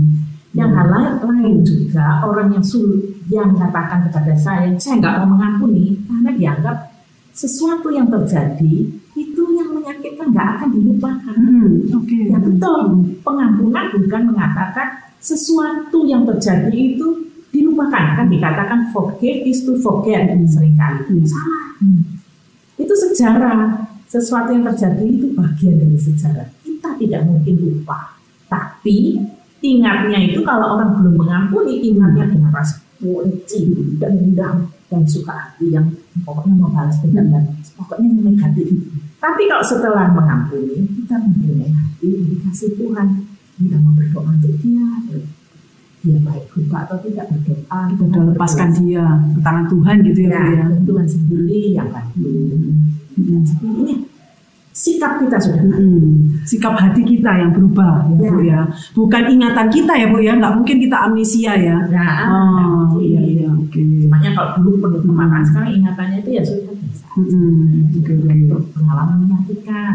Yang 0.54 0.70
hal 0.74 0.86
lain, 0.88 1.14
lain 1.22 1.56
juga 1.66 2.06
orang 2.24 2.48
yang 2.54 2.64
sul 2.64 2.86
yang 3.28 3.52
katakan 3.52 4.06
kepada 4.08 4.32
saya, 4.38 4.70
saya 4.78 4.96
nggak 4.96 5.14
mau 5.22 5.36
mengampuni 5.36 5.98
karena 6.06 6.30
dianggap 6.32 6.78
sesuatu 7.34 7.92
yang 7.92 8.08
terjadi 8.08 8.74
itu 9.14 9.42
yang 9.54 9.70
menyakitkan 9.74 10.30
nggak 10.30 10.48
akan 10.58 10.68
dilupakan. 10.72 11.36
Hmm, 11.36 11.90
Oke. 11.94 12.18
Ya 12.30 12.38
betul, 12.38 12.80
pengampunan 13.22 13.86
bukan 13.98 14.22
mengatakan 14.30 14.88
sesuatu 15.18 16.06
yang 16.06 16.22
terjadi 16.22 16.74
itu 16.74 17.27
dilupakan. 17.58 18.14
Kan 18.14 18.26
dikatakan 18.30 18.94
forgive 18.94 19.42
is 19.44 19.66
to 19.66 19.74
forget 19.82 20.30
sering 20.46 20.78
kali. 20.78 21.02
Hmm. 21.02 21.26
Salah. 21.26 21.66
Itu 22.78 22.94
sejarah. 22.94 23.90
Sesuatu 24.08 24.56
yang 24.56 24.64
terjadi 24.72 25.04
itu 25.04 25.36
bagian 25.36 25.76
dari 25.76 25.98
sejarah. 26.00 26.48
Kita 26.64 26.96
tidak 26.96 27.28
mungkin 27.28 27.60
lupa. 27.60 28.16
Tapi 28.48 29.20
ingatnya 29.60 30.16
itu 30.24 30.40
kalau 30.40 30.80
orang 30.80 30.96
belum 30.96 31.20
mengampuni, 31.20 31.92
ingatnya 31.92 32.24
dengan 32.32 32.48
rasa 32.48 32.80
benci, 32.96 33.68
dendam, 34.00 34.72
dan 34.88 35.02
suka 35.04 35.32
hati 35.36 35.76
yang 35.76 35.84
pokoknya 36.24 36.56
membalas 36.56 36.96
dendam 37.04 37.28
dan 37.28 37.44
pokoknya 37.76 38.08
yang 38.08 38.24
negatif. 38.32 38.68
Tapi 39.20 39.42
kalau 39.44 39.64
setelah 39.66 40.08
mengampuni, 40.08 40.88
kita 41.04 41.20
mempunyai 41.20 41.68
hati 41.68 42.06
yang 42.08 42.24
dikasih 42.32 42.70
Tuhan. 42.80 43.28
Kita 43.58 43.76
mau 43.82 43.92
berdoa 43.92 44.38
untuk 44.38 44.54
dia, 44.62 44.86
dia 45.98 46.18
baik 46.22 46.44
lupa 46.54 46.86
atau 46.86 46.96
tidak 47.02 47.26
berdoa, 47.26 47.80
Kita 47.90 48.02
udah 48.06 48.22
lepaskan 48.30 48.68
dia 48.78 49.04
ke 49.34 49.40
tangan 49.42 49.66
Tuhan 49.66 49.96
gitu 50.06 50.20
ya, 50.22 50.30
ya, 50.30 50.38
Bu 50.38 50.50
ya. 50.54 50.66
Tuhan 50.86 51.06
sendiri 51.06 51.60
yang 51.74 51.88
bantu. 51.90 52.30
Dan 53.18 53.42
seperti 53.42 53.76
ini 53.82 53.94
sikap 54.70 55.18
kita 55.18 55.36
sudah 55.42 55.58
Hmm, 55.58 56.38
sikap 56.46 56.78
hati 56.78 57.02
kita 57.02 57.30
yang 57.34 57.50
berubah 57.50 58.06
ya, 58.06 58.14
Ya. 58.14 58.30
Bu 58.30 58.38
ya. 58.46 58.60
Bukan 58.94 59.22
ingatan 59.26 59.66
kita 59.68 59.92
ya 59.92 60.06
Bu 60.06 60.18
ya, 60.22 60.32
nggak 60.38 60.54
mungkin 60.54 60.76
kita 60.78 60.96
amnesia 61.02 61.52
ya. 61.58 61.76
Ya, 61.90 62.08
Oh, 62.30 62.94
iya 63.02 63.18
iya 63.18 63.48
oke. 63.50 63.82
Makanya 64.06 64.30
kalau 64.38 64.50
dulu 64.62 64.78
penuh 64.78 65.02
kemarahan, 65.02 65.42
sekarang 65.42 65.70
ingatannya 65.74 66.18
itu 66.22 66.30
ya 66.30 66.42
sudah 66.46 66.74
bisa. 66.78 67.06
Hmm, 67.18 67.90
Oke 67.90 68.12
oke. 68.14 68.70
Pengalaman 68.70 69.16
menyakitkan. 69.26 69.94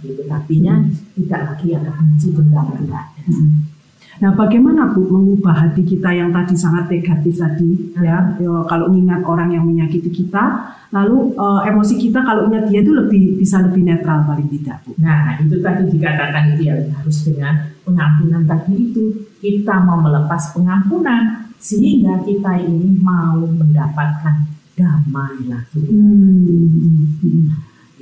Gitu. 0.00 0.20
Tapinya 0.24 0.84
tidak 1.16 1.40
lagi 1.48 1.66
ada 1.72 1.90
benci 1.96 2.28
dendam 2.32 2.66
tidak 2.80 3.02
ada. 3.08 3.20
Hmm. 3.28 3.73
Nah, 4.22 4.30
bagaimana 4.34 4.94
Bu 4.94 5.02
mengubah 5.10 5.54
hati 5.66 5.82
kita 5.82 6.14
yang 6.14 6.30
tadi 6.30 6.54
sangat 6.54 6.86
negatif 6.86 7.34
tadi 7.34 7.94
ya? 7.98 8.38
Ya, 8.38 8.54
kalau 8.70 8.94
ingat 8.94 9.26
orang 9.26 9.50
yang 9.50 9.66
menyakiti 9.66 10.10
kita, 10.10 10.70
lalu 10.94 11.34
eh, 11.34 11.60
emosi 11.74 11.94
kita 11.98 12.22
kalau 12.22 12.46
ingat 12.46 12.70
dia 12.70 12.80
itu 12.84 12.94
lebih 12.94 13.38
bisa 13.42 13.58
lebih 13.58 13.82
netral 13.82 14.22
paling 14.22 14.46
tidak 14.46 14.78
Bu. 14.86 14.94
Nah, 15.02 15.34
itu 15.42 15.58
tadi 15.58 15.82
dikatakan 15.90 16.54
itu 16.54 16.62
ya 16.70 16.74
harus 16.94 17.18
dengan 17.26 17.54
pengampunan 17.82 18.42
tadi 18.46 18.74
itu 18.92 19.04
kita 19.42 19.82
mau 19.82 19.98
melepas 19.98 20.54
pengampunan 20.54 21.50
sehingga 21.58 22.22
kita 22.22 22.60
ini 22.60 23.00
mau 23.02 23.40
mendapatkan 23.40 24.46
damai 24.78 25.38
lagi. 25.48 25.80
Hmm. 25.90 27.18
hmm. 27.18 27.46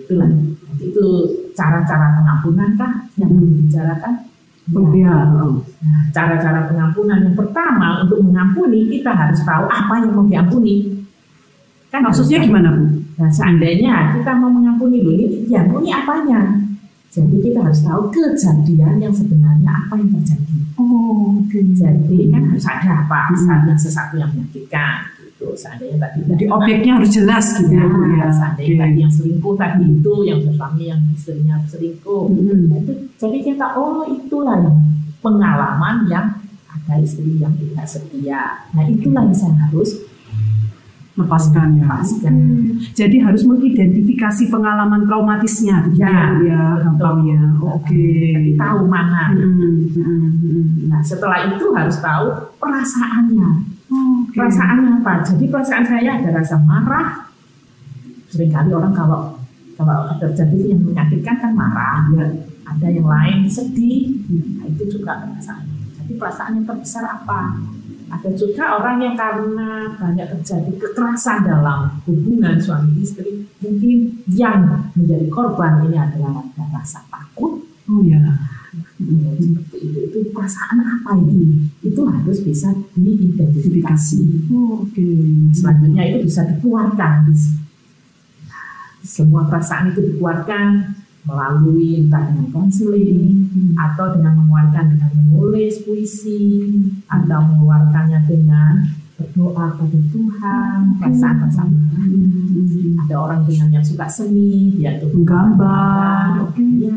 Itulah 0.02 0.28
itu 0.83 1.04
cara-cara 1.54 2.16
pengampunan 2.21 2.75
kah 2.76 3.07
yang 3.16 3.33
dibicarakan? 3.33 4.31
Nah, 4.71 6.00
cara-cara 6.14 6.71
pengampunan 6.71 7.19
yang 7.19 7.35
pertama 7.35 8.07
untuk 8.07 8.23
mengampuni 8.23 8.87
kita 8.87 9.11
harus 9.11 9.42
tahu 9.42 9.66
apa 9.66 9.95
yang 9.99 10.14
mau 10.14 10.23
diampuni. 10.23 11.02
Kan 11.90 12.07
Maksudnya 12.07 12.40
gimana 12.40 12.73
Bu? 12.73 12.85
Nah, 13.21 13.28
seandainya 13.28 14.16
kita 14.16 14.33
mau 14.38 14.49
mengampuni 14.49 15.02
dulu 15.02 15.19
ini 15.19 15.26
diampuni 15.50 15.90
apanya? 15.92 16.62
Jadi 17.12 17.45
kita 17.45 17.61
harus 17.61 17.85
tahu 17.85 18.09
kejadian 18.09 18.97
yang 18.97 19.12
sebenarnya 19.12 19.69
apa 19.69 20.00
yang 20.00 20.09
terjadi. 20.16 20.57
Oh. 20.81 21.37
Jadi 21.52 22.33
kan 22.33 22.49
harus 22.49 22.64
ada 22.64 23.04
apa 23.04 23.28
Hmm. 23.28 23.37
saat 23.45 23.62
yang 23.69 23.76
sesuatu 23.76 24.14
yang 24.16 24.33
menyakitkan 24.33 25.04
gitu. 25.42 25.58
Seandainya 25.58 25.99
tadi 25.99 26.18
Jadi 26.30 26.44
objeknya 26.46 26.92
harus 27.02 27.11
jelas 27.11 27.46
gitu 27.58 27.75
ya, 27.75 27.87
ya. 27.90 28.28
Seandainya 28.30 28.75
Oke. 28.78 28.82
tadi 28.87 28.96
yang 29.02 29.12
selingkuh 29.12 29.54
tadi 29.58 29.84
itu 29.90 30.14
yang 30.22 30.38
suami 30.54 30.84
yang 30.87 31.00
istrinya 31.11 31.56
selingkuh. 31.66 32.25
Hmm. 32.30 32.78
Itu 32.78 32.92
jadi 33.18 33.38
kita 33.42 33.66
oh 33.75 34.06
itulah 34.06 34.56
yang 34.62 34.78
pengalaman 35.18 36.06
yang 36.06 36.26
ada 36.70 36.94
istri 37.02 37.42
yang 37.42 37.54
tidak 37.58 37.87
setia. 37.87 38.66
Nah 38.70 38.84
itulah 38.87 39.26
yang 39.26 39.37
saya 39.37 39.54
harus 39.68 40.06
lepaskan 41.12 41.76
ya. 41.76 41.84
lepaskan. 41.84 42.34
Jadi 42.96 43.16
harus 43.20 43.44
mengidentifikasi 43.44 44.49
pengalaman 44.49 45.04
traumatisnya 45.04 45.92
gitu 45.92 46.00
Ya, 46.00 46.08
ya, 46.08 46.56
ya, 46.56 46.62
gampang 46.88 47.28
ya. 47.28 47.42
Oke. 47.61 48.32
Jadi 48.32 48.56
tahu 48.56 48.88
mana. 48.88 49.28
Hmm, 49.37 49.92
hmm, 49.92 50.28
hmm. 50.40 50.64
Nah 50.88 51.00
setelah 51.04 51.52
itu 51.52 51.68
harus 51.76 52.00
tahu 52.00 52.26
perasaannya. 52.56 53.72
Oh, 53.92 54.25
oke. 54.25 54.32
Perasaannya 54.32 55.04
apa? 55.04 55.20
Jadi 55.20 55.44
perasaan 55.52 55.84
saya 55.84 56.16
ada 56.16 56.30
rasa 56.32 56.56
marah. 56.56 57.28
Seringkali 58.32 58.72
orang 58.72 58.96
kalau 58.96 59.37
kalau 59.76 60.08
terjadi 60.16 60.72
yang 60.72 60.80
menyakitkan 60.80 61.37
kan 61.37 61.52
marah. 61.52 62.08
Ya. 62.16 62.26
Ada 62.72 62.88
yang 62.88 63.04
lain 63.04 63.44
sedih. 63.52 64.16
Nah 64.56 64.64
itu 64.72 64.96
juga 64.96 65.20
perasaan. 65.20 65.68
Jadi 66.00 66.12
perasaan 66.16 66.56
yang 66.56 66.64
terbesar 66.64 67.04
apa? 67.04 67.61
Ada 68.12 68.28
juga 68.37 68.76
orang 68.80 68.96
yang 69.00 69.16
karena 69.16 69.88
banyak 69.96 70.28
terjadi 70.37 70.72
kekerasan 70.76 71.49
dalam 71.49 71.96
hubungan 72.04 72.61
suami 72.61 73.00
istri, 73.00 73.49
mungkin 73.64 74.20
yang 74.28 74.92
menjadi 74.92 75.32
korban 75.32 75.88
ini 75.88 75.96
adalah 75.96 76.44
ada 76.44 76.64
rasa 76.76 77.00
takut, 77.08 77.64
Oh 77.88 78.00
ya. 78.04 78.20
Seperti 79.38 79.76
itu. 79.82 79.99
Itu 80.09 80.18
perasaan 80.30 80.78
apa 80.80 81.18
ini? 81.18 81.68
Itu 81.82 82.06
harus 82.06 82.38
bisa 82.42 82.71
diidentifikasi. 82.94 84.21
Oh, 84.52 84.87
oke. 84.87 85.06
Selanjutnya 85.52 86.02
itu 86.09 86.18
bisa 86.26 86.47
dikeluarkan. 86.47 87.32
Semua 89.02 89.44
perasaan 89.50 89.90
itu 89.90 90.00
dikeluarkan 90.00 90.94
melalui 91.23 92.02
entah 92.02 92.35
dengan 92.35 92.50
konseling 92.50 93.47
atau 93.78 94.11
dengan 94.18 94.42
mengeluarkan 94.42 94.85
dengan 94.99 95.11
menulis 95.23 95.87
puisi 95.87 96.66
atau 97.06 97.38
mengeluarkannya 97.47 98.26
dengan 98.26 98.90
berdoa 99.14 99.78
pada 99.78 99.99
Tuhan 100.11 100.78
perasaan-perasaan 100.99 101.71
ada 103.06 103.14
orang 103.14 103.40
dengan 103.47 103.68
yang 103.78 103.85
suka 103.87 104.11
seni 104.11 104.75
dia 104.75 104.99
tuh 104.99 105.14
Menggambar. 105.14 106.50
Oke. 106.50 106.64
Ya. 106.82 106.97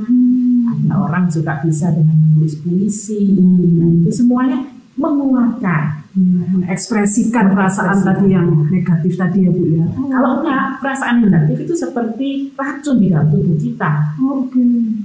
Ada 0.84 0.96
orang 1.00 1.32
juga 1.32 1.64
bisa 1.64 1.94
dengan 1.96 2.18
menulis 2.20 2.60
puisi 2.60 3.20
Hmm. 3.36 3.80
Nah, 3.80 3.90
itu 4.04 4.12
semuanya 4.12 4.60
mengeluarkan 4.96 6.06
Mengekspresikan 6.16 7.52
perasaan 7.52 8.00
tadi 8.00 8.32
yang 8.32 8.48
negatif 8.72 9.20
tadi 9.20 9.44
ya 9.44 9.52
Bu 9.52 9.68
ya. 9.68 9.84
Kalau 9.84 10.40
enggak, 10.40 10.80
perasaan 10.80 11.28
negatif 11.28 11.68
itu 11.68 11.76
seperti 11.76 12.56
racun 12.56 13.04
di 13.04 13.12
dalam 13.12 13.28
tubuh 13.28 13.60
kita. 13.60 14.16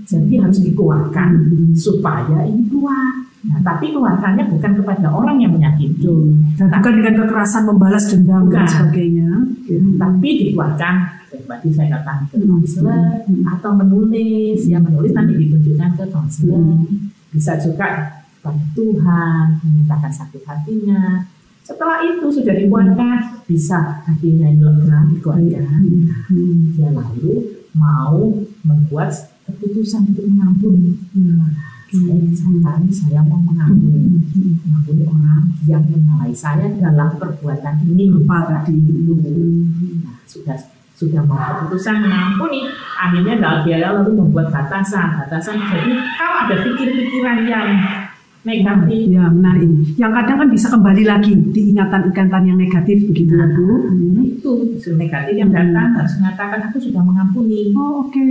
Jadi 0.07 0.39
harus 0.39 0.62
dikeluarkan 0.62 1.31
supaya 1.75 2.47
ini 2.47 2.62
keluar. 2.71 3.27
Nah, 3.43 3.59
tapi 3.59 3.91
keluarganya 3.91 4.47
bukan 4.47 4.71
kepada 4.79 5.11
orang 5.11 5.43
yang 5.43 5.50
menyakiti. 5.50 6.07
Dan 6.55 6.71
bukan 6.79 6.93
dengan 7.03 7.15
kekerasan 7.27 7.62
membalas 7.67 8.05
dendam 8.07 8.47
dan 8.47 8.71
sebagainya. 8.71 9.31
Tapi 9.99 10.29
dikeluarkan, 10.47 10.95
tadi 11.38 11.68
saya 11.70 11.88
katakan 11.99 12.26
ke 12.30 12.37
konselor 12.42 13.22
Hmm. 13.26 13.46
atau 13.46 13.70
menulis, 13.78 14.66
ya 14.66 14.78
menulis 14.82 15.14
nanti 15.14 15.38
ditunjukkan 15.38 15.90
ke 15.94 16.04
konselor. 16.10 16.58
Hmm. 16.58 17.10
Bisa 17.30 17.54
juga 17.62 18.18
kepada 18.40 18.64
Tuhan, 18.75 19.46
menyatakan 19.62 20.12
sakit 20.12 20.42
hatinya. 20.42 21.22
Setelah 21.62 22.02
itu 22.02 22.26
sudah 22.26 22.54
dikeluarkan, 22.56 23.46
bisa 23.46 24.02
hatinya 24.02 24.49
lega 24.50 24.99
dikeluarkan. 25.14 25.80
Hmm. 26.26 26.75
Dia 26.75 26.90
lalu 26.90 27.62
mau 27.76 28.34
membuat 28.66 29.14
keputusan 29.46 30.10
untuk 30.10 30.26
mengampuni. 30.26 30.99
Saya 31.90 32.14
misalkan 32.22 32.87
saya 32.90 33.20
mau 33.26 33.42
mengampuni, 33.42 34.14
mengampuni 34.62 35.02
orang 35.10 35.42
yang 35.66 35.82
menyalahi 35.90 36.34
saya 36.34 36.70
dalam 36.78 37.18
perbuatan 37.18 37.82
ini. 37.87 38.14
Lupa 38.14 38.46
tadi. 38.46 38.78
Nah, 40.02 40.22
sudah 40.26 40.58
sudah 41.00 41.25
mau 41.25 41.40
keputusan 41.40 42.04
mengampuni, 42.04 42.69
akhirnya 43.00 43.40
dalam 43.40 43.61
dia 43.64 43.80
lalu 43.80 44.21
membuat 44.21 44.52
batasan, 44.52 45.16
batasan. 45.16 45.57
Jadi 45.57 45.97
kalau 46.21 46.37
ada 46.45 46.57
pikir-pikiran 46.61 47.49
yang 47.49 47.69
negatif, 48.40 49.00
Ya 49.12 49.28
menarik. 49.28 49.68
Yang 50.00 50.12
kadang 50.16 50.37
kan 50.40 50.49
bisa 50.49 50.66
kembali 50.73 51.04
lagi 51.04 51.32
di 51.37 51.76
ingatan-ingatan 51.76 52.42
yang 52.49 52.56
negatif 52.56 53.04
begitu 53.04 53.32
ya 53.37 53.47
Bu. 53.52 53.68
Hmm. 53.68 54.25
itu 54.40 54.52
negatif 54.97 55.37
yang 55.37 55.52
datang 55.52 55.92
harus 56.00 56.16
mengatakan 56.16 56.61
aku 56.73 56.80
sudah 56.80 57.04
mengampuni. 57.04 57.76
Oh, 57.76 58.09
Oke, 58.09 58.25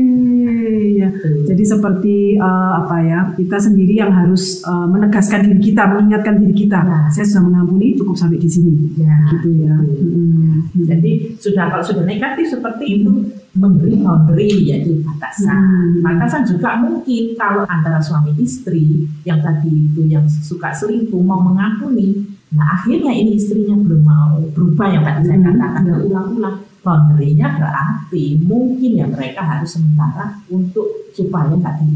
ya. 0.97 1.13
Gitu. 1.13 1.45
Jadi 1.53 1.63
seperti 1.63 2.17
eh, 2.41 2.71
apa 2.81 2.97
ya? 3.05 3.19
Kita 3.37 3.57
sendiri 3.61 3.93
yang 4.01 4.09
harus 4.09 4.65
eh, 4.65 4.87
menegaskan 4.89 5.45
diri 5.45 5.61
kita, 5.69 5.85
mengingatkan 5.85 6.41
diri 6.41 6.55
kita. 6.57 6.79
Nah. 6.81 7.05
Saya 7.13 7.29
sudah 7.29 7.45
mengampuni, 7.45 7.93
cukup 7.93 8.17
sampai 8.17 8.41
di 8.41 8.49
sini. 8.49 8.73
Ya, 8.97 9.13
Gitu 9.37 9.49
ya. 9.61 9.77
Hmm. 9.77 10.65
Jadi 10.73 11.37
sudah 11.37 11.69
kalau 11.69 11.85
sudah 11.85 12.03
negatif 12.03 12.49
seperti 12.49 13.01
itu 13.01 13.13
memberi 13.57 13.97
boundary 13.97 14.69
yaitu 14.69 15.01
batasan. 15.01 15.99
Hmm. 15.99 16.05
Batasan 16.05 16.45
juga 16.45 16.77
mungkin 16.77 17.33
kalau 17.33 17.65
antara 17.65 17.97
suami 17.97 18.37
istri 18.37 19.09
yang 19.25 19.41
tadi 19.41 19.89
itu 19.89 20.05
yang 20.05 20.25
suka 20.29 20.69
selingkuh 20.69 21.21
mau 21.21 21.41
mengampuni, 21.41 22.29
nah 22.53 22.77
akhirnya 22.81 23.09
ini 23.09 23.41
istrinya 23.41 23.73
belum 23.73 24.03
mau 24.05 24.37
berubah 24.53 24.87
yang 24.93 25.03
tadi 25.05 25.21
saya 25.25 25.37
Hmm. 25.41 25.47
katakan 25.53 25.83
berulang-ulang. 25.87 26.57
Boundary-nya 26.79 27.59
berarti 27.59 28.39
mungkin 28.39 29.03
ya 29.03 29.05
mereka 29.11 29.43
harus 29.43 29.75
sementara 29.75 30.39
untuk 30.47 31.11
supaya 31.11 31.51
tadi 31.59 31.91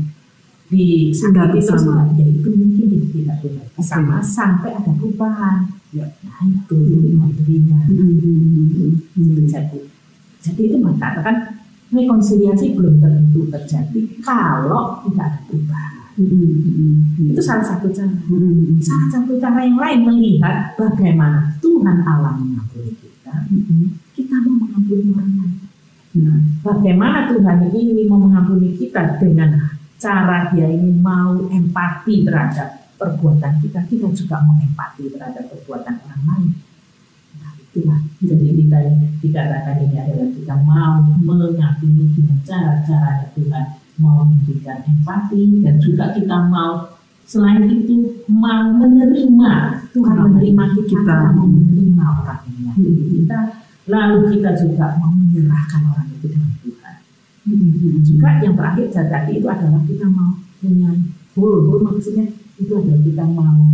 di 0.67 1.07
terus 1.07 1.71
bersama. 1.71 2.03
ya 2.19 2.25
itu 2.27 2.49
mungkin 2.51 2.91
tidak 3.15 3.37
tinggal 3.39 3.67
bersama 3.79 4.19
sampai 4.19 4.75
ada 4.75 4.91
perubahan. 4.91 5.71
Ya. 5.95 6.03
Nah 6.27 6.43
itu 6.43 6.77
boundary-nya. 7.15 7.79
Hmm. 7.87 8.99
terjadi. 9.15 9.92
Jadi 10.43 10.61
itu 10.67 10.77
mengatakan 10.77 11.63
rekonsiliasi 11.93 12.75
belum 12.75 12.99
tentu 12.99 13.47
terjadi 13.47 14.01
kalau 14.19 14.99
tidak 15.07 15.25
ada 15.31 15.39
perubahan. 15.47 15.93
Itu 17.23 17.41
salah 17.41 17.65
satu 17.65 17.87
cara. 17.89 18.11
Salah 18.83 19.09
satu 19.09 19.33
cara 19.39 19.63
yang 19.63 19.79
lain 19.79 19.99
melihat 20.03 20.75
bagaimana 20.75 21.55
Tuhan 21.63 21.97
Allah 22.03 22.35
mengampuni 22.37 22.91
kita, 22.99 23.47
kita 24.13 24.35
mau 24.43 24.67
mengampuni 24.67 25.09
orang 25.15 25.31
lain. 25.39 25.53
Nah, 26.13 26.39
Bagaimana 26.63 27.27
Tuhan 27.27 27.73
ini 27.73 28.05
mau 28.05 28.21
mengampuni 28.21 28.77
kita 28.77 29.17
dengan 29.17 29.57
cara 29.99 30.51
dia 30.51 30.67
ini 30.67 30.95
mau 30.99 31.35
empati 31.47 32.23
terhadap 32.27 32.95
perbuatan 32.99 33.59
kita, 33.63 33.83
kita 33.87 34.07
juga 34.15 34.43
mau 34.43 34.55
empati 34.59 35.11
terhadap 35.11 35.47
perbuatan 35.49 35.95
orang 36.03 36.23
lain. 36.23 36.51
Nah, 37.73 37.81
itulah 37.81 38.01
jadi 38.21 38.53
kita 38.53 38.77
dikatakan 39.17 39.75
ini 39.81 39.97
adalah 39.97 40.29
kita 40.29 40.55
mau 40.61 41.01
mengampuni 41.25 42.05
dengan 42.13 42.37
cara-cara 42.45 43.33
Tuhan 43.33 43.65
mau 43.97 44.21
memberikan 44.29 44.85
empati 44.85 45.65
dan 45.65 45.81
juga 45.81 46.13
kita 46.13 46.37
mau 46.53 46.85
selain 47.25 47.65
itu 47.65 48.13
mau 48.29 48.77
menerima 48.77 49.53
Tuhan 49.89 50.15
menerima 50.21 50.63
kita, 50.77 51.01
kita 51.01 51.33
mau 51.33 51.49
menerima 51.49 52.05
orang 52.21 52.39
yang 52.45 52.77
menyakiti 52.77 53.05
kita 53.17 53.39
lalu 53.89 54.19
kita 54.37 54.49
juga 54.53 54.85
mau 55.01 55.09
menyerahkan 55.09 55.81
orang 55.89 56.07
itu 56.13 56.25
dengan 56.29 56.53
Tuhan. 56.61 56.95
Juga 58.05 58.29
yang 58.37 58.53
terakhir 58.53 58.85
tadi 58.93 59.31
itu 59.41 59.47
adalah 59.49 59.81
kita 59.89 60.05
mau 60.13 60.37
punya 60.61 60.93
goal 61.33 61.81
maksudnya 61.81 62.29
itu 62.61 62.69
adalah 62.69 63.01
kita 63.01 63.25
mau 63.25 63.65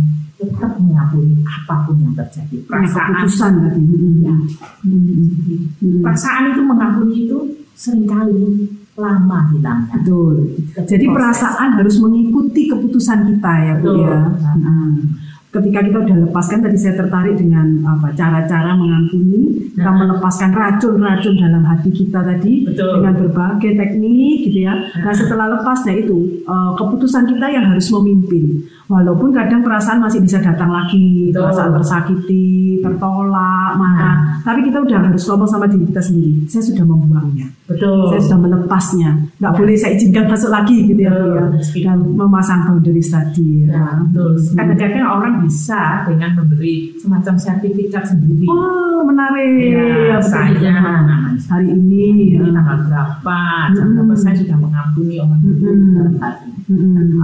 tetap 0.42 0.72
mengampuni 0.74 1.36
apa 1.42 1.84
pun 1.84 1.96
yang 1.98 2.14
terjadi 2.14 2.56
perasaan 2.64 3.08
keputusan 3.14 3.52
tadi. 3.60 3.82
ya 4.20 4.34
Hmm. 4.80 6.00
perasaan 6.00 6.42
itu 6.50 6.60
mengampuni 6.62 7.14
itu 7.26 7.38
sering 7.74 8.04
kali 8.04 8.68
lama 8.94 9.48
hilangnya 9.50 9.96
Betul. 9.96 10.52
Jadi 10.82 11.04
Proses. 11.04 11.16
perasaan 11.16 11.70
harus 11.74 11.96
mengikuti 11.98 12.62
keputusan 12.66 13.18
kita 13.26 13.52
ya 13.62 13.74
Bu 13.76 13.96
ya. 13.98 14.18
Hmm. 14.38 15.16
Ketika 15.50 15.82
kita 15.82 15.98
udah 15.98 16.16
lepaskan 16.24 16.62
tadi 16.62 16.78
saya 16.78 16.94
tertarik 16.94 17.34
dengan 17.34 17.66
apa 17.82 18.14
cara-cara 18.14 18.70
mengampuni, 18.72 19.50
kita 19.72 19.82
Nah. 19.82 19.98
melepaskan 19.98 20.54
racun-racun 20.54 21.34
dalam 21.34 21.66
hati 21.66 21.90
kita 21.90 22.22
tadi 22.22 22.62
Betul. 22.64 23.02
dengan 23.02 23.14
berbagai 23.18 23.72
teknik 23.74 24.46
gitu 24.46 24.62
ya. 24.62 24.78
Nah 24.96 25.10
setelah 25.10 25.50
lepasnya 25.50 25.98
itu 25.98 26.18
eh, 26.40 26.70
keputusan 26.76 27.26
kita 27.26 27.46
yang 27.48 27.66
harus 27.66 27.86
memimpin. 27.90 28.62
Walaupun 28.90 29.30
kadang 29.30 29.62
perasaan 29.62 30.02
masih 30.02 30.18
bisa 30.18 30.36
datang 30.38 30.66
lagi, 30.68 31.30
Betul. 31.30 31.46
perasaan 31.46 31.72
tersakiti, 31.72 32.48
tertolak, 32.82 33.70
marah. 33.72 34.42
Tapi 34.42 34.66
kita 34.66 34.82
udah 34.82 34.98
harus 35.00 35.22
ngomong 35.24 35.46
sama 35.46 35.64
diri 35.64 35.86
kita 35.86 36.02
sendiri. 36.02 36.42
Saya 36.44 36.62
sudah 36.64 36.84
membuangnya 36.84 37.46
betul 37.70 38.10
saya 38.10 38.18
sudah 38.20 38.40
melepasnya 38.40 39.10
nggak 39.38 39.46
Ya. 39.46 39.54
boleh 39.54 39.74
saya 39.78 39.94
izinkan 39.94 40.26
masuk 40.26 40.50
lagi 40.50 40.90
gitu 40.90 41.00
ya 41.00 41.14
ya 41.14 41.46
dan 41.86 41.98
memasang 42.10 42.66
boundaries 42.66 43.06
tadi 43.08 43.62
ya, 43.62 43.70
Ya, 43.70 43.86
betul. 44.02 44.30
Hmm. 44.34 44.56
Kadang-kadang 44.58 45.06
orang 45.08 45.34
bisa 45.40 45.80
dengan 46.02 46.30
memberi 46.34 46.74
semacam 46.98 47.34
sertifikat 47.38 48.04
sendiri. 48.04 48.46
oh 48.50 49.06
menarik 49.06 49.70
Ya, 49.70 50.18
betul, 50.18 50.26
saya 50.26 50.50
namanya 50.74 51.16
hari 51.46 51.68
ini 51.70 52.34
ya. 52.34 52.42
tanggal 52.50 52.78
berapa, 52.84 53.38
jam 53.70 53.86
Hmm. 53.86 53.94
berapa 53.96 54.14
saya 54.18 54.34
sudah 54.34 54.56
mengampuni 54.58 55.14
orang 55.16 55.40
itu 55.40 55.70
Hmm. 55.70 56.18
hati. 56.18 56.50
Hmm. 56.66 57.22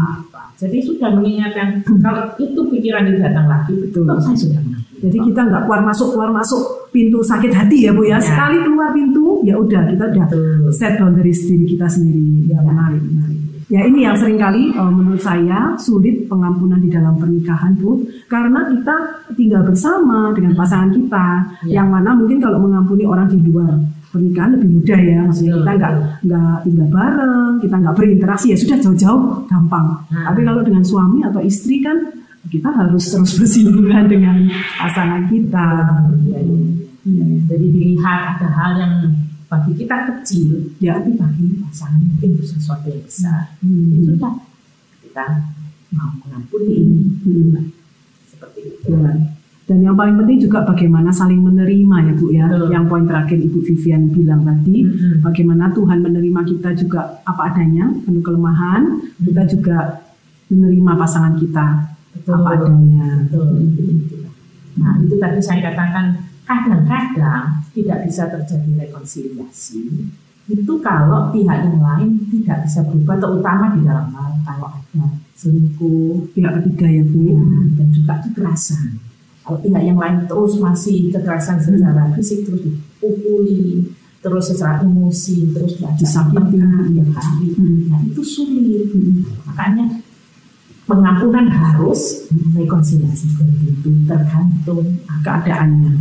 Jadi 0.57 0.79
sudah 0.81 1.13
mengingatkan 1.13 1.69
kalau 2.01 2.33
itu 2.37 2.61
pikiran 2.67 3.05
itu 3.07 3.21
datang 3.21 3.45
lagi, 3.45 3.77
Betul. 3.77 4.09
betul. 4.09 4.21
saya 4.23 4.37
sudah 4.39 4.63
jadi 4.97 5.19
kita 5.23 5.41
nggak 5.45 5.63
keluar 5.63 5.85
masuk 5.85 6.09
keluar 6.11 6.33
masuk 6.33 6.63
pintu 6.89 7.21
sakit 7.21 7.53
hati 7.53 7.85
ya 7.85 7.93
bu 7.93 8.01
ya 8.03 8.17
Ya. 8.17 8.25
sekali 8.25 8.57
keluar 8.59 8.91
pintu 8.91 9.45
ya 9.45 9.55
udah 9.55 9.85
kita 9.87 10.05
udah 10.09 10.25
Betul. 10.25 10.73
set 10.73 10.97
boundaries 10.97 11.45
diri 11.45 11.69
kita 11.69 11.85
sendiri 11.85 12.49
ya 12.49 12.57
Ya. 12.57 12.59
menarik 12.65 13.05
menarik 13.05 13.39
ya 13.67 13.81
ini 13.85 13.99
yang 14.01 14.17
sering 14.17 14.41
kali 14.41 14.73
eh, 14.73 14.91
menurut 14.91 15.21
saya 15.21 15.77
sulit 15.77 16.25
pengampunan 16.25 16.81
di 16.81 16.89
dalam 16.89 17.21
pernikahan 17.21 17.77
bu 17.77 18.01
karena 18.25 18.73
kita 18.73 18.97
tinggal 19.37 19.63
bersama 19.63 20.33
dengan 20.33 20.57
pasangan 20.57 20.89
kita 20.89 21.27
Ya. 21.69 21.85
yang 21.85 21.93
mana 21.93 22.17
mungkin 22.17 22.41
kalau 22.41 22.57
mengampuni 22.57 23.05
orang 23.05 23.29
di 23.29 23.37
luar 23.45 23.77
pernikahan 24.07 24.51
lebih 24.57 24.69
mudah 24.73 24.99
ya 24.99 25.19
maksudnya 25.23 25.53
kita 25.57 25.73
nggak 25.77 25.93
nggak 26.25 26.57
tinggal 26.63 26.89
bareng 26.89 27.53
kita 27.61 27.75
nggak 27.77 27.95
berinteraksi 27.95 28.47
ya 28.53 28.57
sudah 28.57 28.79
jauh-jauh 28.81 29.23
gampang 29.45 29.87
Nah. 30.09 30.25
tapi 30.31 30.41
kalau 30.43 30.61
dengan 30.61 30.83
suami 30.83 31.21
atau 31.21 31.41
istri 31.41 31.81
kan 31.81 31.97
kita 32.47 32.71
harus 32.71 33.05
terus 33.07 33.33
bersinggungan 33.35 34.07
dengan 34.07 34.37
pasangan 34.79 35.27
kita 35.27 35.69
Ya, 36.25 36.39
ya. 36.39 36.59
Iya, 37.07 37.23
iya. 37.23 37.25
Jadi 37.47 37.67
dilihat 37.71 38.21
ada 38.37 38.49
hal 38.51 38.73
yang 38.77 38.95
bagi 39.47 39.73
kita 39.77 39.97
kecil, 40.11 40.75
Ya. 40.79 40.99
tapi 40.99 41.15
bagi 41.15 41.55
pasangan 41.61 42.03
mungkin 42.03 42.31
sesuatu 42.41 42.87
yang 42.87 42.99
besar. 43.01 43.55
Hmm. 43.63 43.95
Itu 43.95 44.19
sudah 44.19 44.35
kita 45.03 45.27
mau 45.95 46.11
mengampuni 46.19 46.83
Hmm. 47.23 47.71
seperti 48.27 48.61
itu. 48.75 48.91
Ya. 48.91 49.11
Dan 49.67 49.83
yang 49.83 49.99
paling 49.99 50.15
penting 50.15 50.39
juga 50.41 50.63
bagaimana 50.63 51.11
saling 51.11 51.43
menerima 51.43 51.97
ya 52.01 52.13
Bu 52.15 52.27
ya. 52.31 52.47
Betul. 52.47 52.71
Yang 52.71 52.85
poin 52.87 53.05
terakhir 53.05 53.39
Ibu 53.41 53.59
Vivian 53.61 54.03
bilang 54.09 54.41
tadi, 54.41 54.87
Mhm. 54.87 55.27
bagaimana 55.27 55.75
Tuhan 55.75 55.99
menerima 56.01 56.41
kita 56.47 56.71
juga 56.73 57.01
apa 57.23 57.51
adanya, 57.51 57.91
penuh 58.01 58.23
kelemahan, 58.23 58.83
kita 59.19 59.43
juga 59.45 60.07
menerima 60.47 60.93
pasangan 60.95 61.35
kita 61.35 61.67
Betul. 62.15 62.33
apa 62.33 62.49
adanya. 62.55 63.07
Betul. 63.27 63.47
Nah 64.77 64.93
itu 65.03 65.15
tadi 65.19 65.41
saya 65.41 65.61
katakan 65.67 66.15
kadang-kadang 66.47 67.45
tidak 67.75 67.99
bisa 68.07 68.31
terjadi 68.31 68.87
rekonsiliasi 68.87 69.83
itu 70.47 70.73
kalau 70.79 71.35
pihak 71.35 71.59
yang 71.59 71.83
lain 71.83 72.23
tidak 72.31 72.63
bisa 72.63 72.87
berubah 72.87 73.19
terutama 73.19 73.75
di 73.75 73.83
dalam 73.83 74.15
hal 74.15 74.31
kalau 74.47 74.71
ada 74.71 75.11
selingkuh 75.35 76.31
Pihak 76.31 76.63
ketiga 76.63 76.87
ya 76.87 77.03
Bu. 77.03 77.19
ya, 77.27 77.43
dan 77.75 77.89
juga 77.91 78.15
kekerasan 78.23 78.95
kalau 79.47 79.63
pihak 79.63 79.83
yang 79.87 79.95
lain 79.95 80.27
terus 80.27 80.59
masih 80.59 81.15
kekerasan 81.15 81.63
secara 81.63 82.11
fisik 82.19 82.43
terus 82.43 82.67
dipukuli 82.67 83.95
terus 84.19 84.51
secara 84.51 84.83
emosi 84.83 85.55
terus 85.55 85.79
bertengkar 85.79 86.91
tiap 86.91 87.09
hari 87.15 87.55
Hmm. 87.55 87.87
nah 87.87 88.01
itu 88.03 88.23
sulit 88.27 88.91
Hmm. 88.91 89.23
makanya 89.47 90.03
pengampunan 90.87 91.47
harus 91.51 92.31
rekonsiliasi 92.55 93.27
itu 93.67 93.91
tergantung 94.07 94.87
keadaannya. 95.27 95.95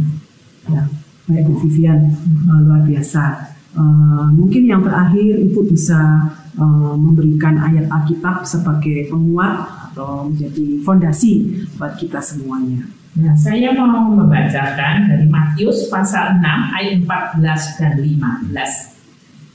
Ya, 0.69 0.81
baik 1.25 1.45
Bu 1.49 1.53
Vivian 1.65 2.13
uh, 2.49 2.59
luar 2.61 2.81
biasa. 2.85 3.53
Uh, 3.75 4.29
mungkin 4.31 4.69
yang 4.69 4.81
terakhir 4.85 5.35
Ibu 5.35 5.67
bisa 5.67 6.31
uh, 6.55 6.95
memberikan 6.95 7.59
ayat 7.59 7.89
Alkitab 7.91 8.47
sebagai 8.47 9.09
penguat 9.11 9.84
atau 9.95 10.27
menjadi 10.27 10.83
fondasi 10.83 11.63
buat 11.79 11.95
kita 11.95 12.19
semuanya. 12.19 12.83
Nah, 13.15 13.31
saya 13.31 13.71
mau 13.71 13.87
membacakan 14.11 15.07
dari 15.07 15.23
Matius 15.31 15.87
pasal 15.87 16.35
6 16.35 16.43
ayat 16.75 16.99
14 17.39 17.79
dan 17.79 17.95
15. 18.03 18.91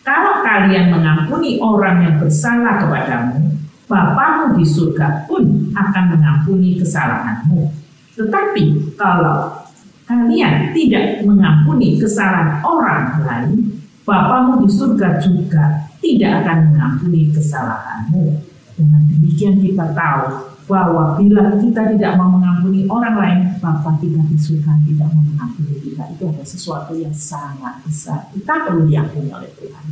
Kalau 0.00 0.40
kalian 0.40 0.96
mengampuni 0.96 1.60
orang 1.60 2.08
yang 2.08 2.16
bersalah 2.16 2.80
kepadamu, 2.80 3.52
Bapamu 3.84 4.56
di 4.56 4.64
surga 4.64 5.28
pun 5.28 5.44
akan 5.76 6.04
mengampuni 6.16 6.80
kesalahanmu. 6.80 7.68
Tetapi 8.16 8.96
kalau 8.96 9.68
kalian 10.08 10.72
tidak 10.72 11.20
mengampuni 11.28 12.00
kesalahan 12.00 12.64
orang 12.64 13.20
lain, 13.28 13.76
Bapamu 14.08 14.64
di 14.64 14.72
surga 14.72 15.20
juga 15.20 15.84
tidak 16.00 16.48
akan 16.48 16.58
mengampuni 16.72 17.28
kesalahanmu. 17.28 18.49
Dengan 18.80 19.04
demikian 19.04 19.60
kita 19.60 19.92
tahu 19.92 20.56
bahwa 20.64 21.20
bila 21.20 21.52
kita 21.60 21.92
tidak 21.92 22.16
mau 22.16 22.32
mengampuni 22.32 22.88
orang 22.88 23.14
lain, 23.20 23.38
Bapa 23.60 24.00
kita 24.00 24.24
di 24.24 24.36
tidak 24.40 25.08
mau 25.12 25.20
mengampuni 25.20 25.76
kita. 25.84 26.08
Itu 26.16 26.32
ada 26.32 26.44
sesuatu 26.48 26.96
yang 26.96 27.12
sangat 27.12 27.84
besar. 27.84 28.32
Kita 28.32 28.64
perlu 28.64 28.88
diampuni 28.88 29.28
oleh 29.28 29.52
Tuhan. 29.52 29.84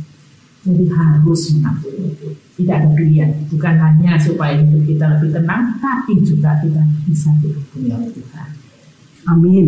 Jadi 0.65 0.85
harus 0.89 1.41
mengampuni 1.53 2.01
itu. 2.17 2.27
Tidak 2.57 2.75
ada 2.81 2.89
pilihan. 2.97 3.29
Bukan 3.53 3.75
hanya 3.77 4.17
supaya 4.17 4.57
hidup 4.57 4.83
kita 4.89 5.05
lebih 5.15 5.29
tenang, 5.37 5.77
tapi 5.77 6.17
juga 6.25 6.57
kita 6.65 6.81
bisa 7.05 7.29
diampuni 7.37 7.87
oleh 7.93 8.09
Tuhan. 8.09 8.49
Amin. 9.29 9.67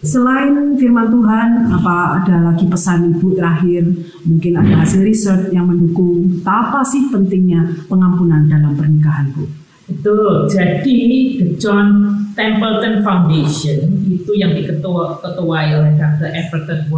Selain 0.00 0.80
firman 0.80 1.12
Tuhan, 1.12 1.68
apa 1.76 2.24
ada 2.24 2.36
lagi 2.52 2.64
pesan 2.64 3.12
ibu 3.12 3.36
terakhir? 3.36 3.84
Mungkin 4.24 4.52
ada 4.56 4.80
hasil 4.80 5.04
riset 5.04 5.52
yang 5.52 5.68
mendukung 5.68 6.40
apa 6.40 6.80
sih 6.88 7.12
pentingnya 7.12 7.84
pengampunan 7.84 8.48
dalam 8.48 8.72
pernikahan, 8.80 9.28
Bu? 9.36 9.44
Betul. 9.90 10.48
Jadi 10.48 10.96
The 11.36 11.46
John 11.60 12.16
Templeton 12.32 13.04
Foundation 13.04 13.90
itu 14.08 14.32
yang 14.38 14.56
diketuai 14.56 15.68
oleh 15.76 15.92
Dr. 15.98 16.32
Everton 16.32 16.88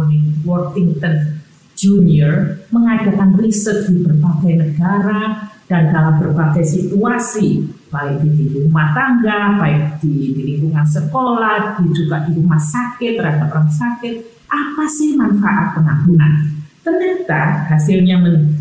Worthington 0.47 1.43
Junior 1.73 2.63
mengadakan 2.71 3.35
riset 3.35 3.89
di 3.89 3.99
berbagai 3.99 4.53
negara 4.63 5.51
dan 5.73 5.89
dalam 5.89 6.21
berbagai 6.21 6.61
situasi, 6.61 7.65
baik 7.89 8.21
di 8.21 8.45
rumah 8.53 8.93
tangga, 8.93 9.57
baik 9.57 9.97
di, 10.05 10.37
di 10.37 10.41
lingkungan 10.53 10.85
sekolah, 10.85 11.81
di, 11.81 11.89
juga 11.89 12.21
di 12.29 12.37
rumah 12.37 12.61
sakit 12.61 13.17
terhadap 13.17 13.49
orang 13.49 13.73
sakit. 13.73 14.45
Apa 14.53 14.85
sih 14.85 15.17
manfaat 15.17 15.73
pengampunan? 15.73 16.53
Ternyata 16.85 17.73
hasilnya 17.73 18.21
men, 18.21 18.53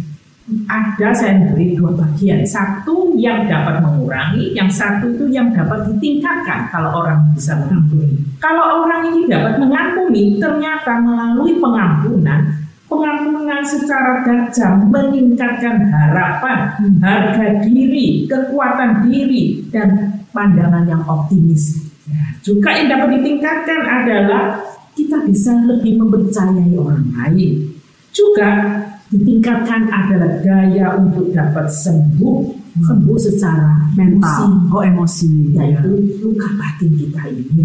ada 0.65 1.13
saya 1.13 1.53
beri 1.53 1.77
dua 1.77 1.93
bagian. 1.93 2.41
Satu 2.49 3.13
yang 3.21 3.45
dapat 3.45 3.85
mengurangi, 3.85 4.57
yang 4.57 4.73
satu 4.73 5.13
itu 5.13 5.29
yang 5.29 5.53
dapat 5.53 5.93
ditingkatkan 5.93 6.73
kalau 6.73 7.05
orang 7.05 7.29
bisa 7.37 7.61
mengampuni. 7.61 8.25
Kalau 8.41 8.89
orang 8.89 9.13
ini 9.13 9.29
dapat 9.29 9.61
mengampuni, 9.61 10.41
ternyata 10.41 10.97
melalui 10.97 11.61
pengampunan 11.61 12.62
pengampunan 12.93 13.65
secara 13.65 14.21
tajam 14.21 14.93
meningkatkan 14.93 15.89
harapan, 15.89 16.77
harga 17.01 17.65
diri, 17.65 18.29
kekuatan 18.29 19.09
diri, 19.09 19.65
dan 19.73 20.21
pandangan 20.37 20.85
yang 20.85 21.01
optimis. 21.09 21.81
Ya, 22.05 22.37
juga 22.45 22.77
yang 22.77 22.93
dapat 22.93 23.09
ditingkatkan 23.17 23.81
adalah 23.89 24.61
kita 24.93 25.25
bisa 25.25 25.57
lebih 25.65 25.97
mempercayai 25.97 26.77
orang 26.77 27.09
lain. 27.17 27.73
Juga 28.13 28.77
ditingkatkan 29.09 29.89
adalah 29.89 30.45
daya 30.45 31.01
untuk 31.01 31.33
dapat 31.33 31.73
sembuh, 31.73 32.39
sembuh 32.85 33.19
secara 33.21 33.89
mental, 33.97 34.69
oh 34.69 34.85
emosi, 34.85 35.57
yaitu 35.57 36.21
luka 36.21 36.49
batin 36.61 36.93
kita 36.97 37.23
ini. 37.33 37.65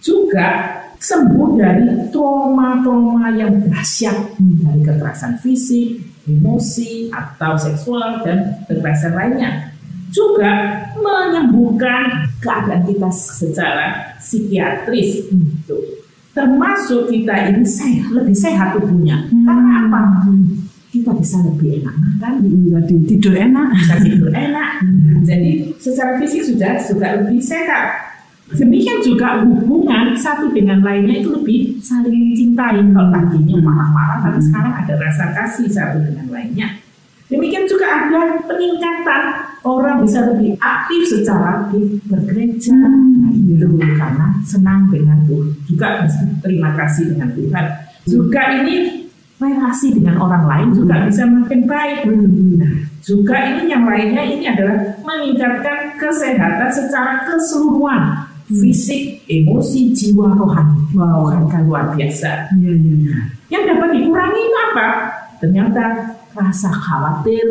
Juga 0.00 0.48
sembuh 0.98 1.48
dari 1.54 2.10
trauma-trauma 2.10 3.30
yang 3.38 3.70
dahsyat 3.70 4.34
dari 4.38 4.80
kekerasan 4.82 5.38
fisik, 5.38 6.02
emosi, 6.26 7.08
atau 7.14 7.54
seksual 7.54 8.26
dan 8.26 8.58
kekerasan 8.66 9.14
lainnya. 9.14 9.70
Juga 10.10 10.82
menyembuhkan 10.98 12.32
keadaan 12.42 12.82
kita 12.88 13.08
secara 13.12 14.16
psikiatris 14.18 15.30
itu. 15.30 15.78
Termasuk 16.32 17.12
kita 17.12 17.50
ini 17.50 17.66
sehat, 17.66 18.14
lebih 18.14 18.36
sehat 18.36 18.78
tubuhnya. 18.78 19.26
Hmm. 19.28 19.44
Karena 19.44 19.72
apa? 19.86 20.00
Kita 20.88 21.12
bisa 21.12 21.36
lebih 21.44 21.84
enak 21.84 21.94
makan, 22.00 22.32
jadi 22.48 22.94
tidur 23.04 23.34
enak, 23.36 23.68
bisa 23.76 23.94
tidur 24.00 24.32
enak. 24.48 24.70
Jadi 25.28 25.76
secara 25.76 26.16
fisik 26.16 26.48
sudah 26.48 26.80
sudah 26.80 27.10
lebih 27.20 27.44
sehat 27.44 28.07
Demikian 28.48 29.04
juga 29.04 29.44
hubungan 29.44 30.16
satu 30.16 30.48
dengan 30.56 30.80
lainnya 30.80 31.20
itu 31.20 31.36
lebih 31.36 31.76
saling 31.84 32.32
mencintai. 32.32 32.80
Kalau 32.80 33.12
tadinya 33.12 33.56
marah-marah, 33.60 34.18
tapi 34.24 34.40
sekarang 34.40 34.72
ada 34.72 34.94
rasa 34.96 35.24
kasih 35.36 35.68
satu 35.68 36.00
dengan 36.00 36.32
lainnya. 36.32 36.80
Demikian 37.28 37.68
juga 37.68 38.08
ada 38.08 38.40
peningkatan 38.48 39.22
orang 39.60 40.00
bisa 40.00 40.24
lebih 40.32 40.56
aktif 40.64 41.02
secara 41.12 41.68
aktif 41.68 42.00
bergereja. 42.08 42.72
Hmm. 42.72 43.36
itu 43.36 43.68
karena 43.76 44.32
senang 44.48 44.88
dengan 44.88 45.20
Tuhan. 45.28 45.52
Juga 45.68 46.08
terima 46.40 46.72
kasih 46.72 47.12
dengan 47.12 47.28
Tuhan. 47.36 47.64
Juga 48.08 48.42
ini 48.64 49.04
relasi 49.36 49.92
dengan 49.92 50.24
orang 50.24 50.44
lain 50.48 50.68
juga 50.72 51.04
bisa 51.04 51.28
makin 51.28 51.68
baik. 51.68 52.08
Nah, 52.56 52.74
juga 53.04 53.36
ini 53.44 53.62
yang 53.68 53.84
lainnya 53.84 54.24
ini 54.24 54.44
adalah 54.48 54.98
meningkatkan 55.04 56.00
kesehatan 56.00 56.70
secara 56.72 57.28
keseluruhan 57.28 58.27
fisik, 58.48 59.22
emosi, 59.28 59.92
jiwa, 59.92 60.32
rohani. 60.32 60.80
Wow, 60.96 61.28
kan 61.52 61.68
luar 61.68 61.92
biasa. 61.92 62.48
Iya, 62.56 62.72
iya. 62.72 63.16
Yang 63.52 63.62
dapat 63.76 63.88
dikurangi 64.00 64.40
itu 64.40 64.56
apa? 64.72 64.88
Ternyata 65.38 65.84
rasa 66.32 66.68
khawatir, 66.72 67.44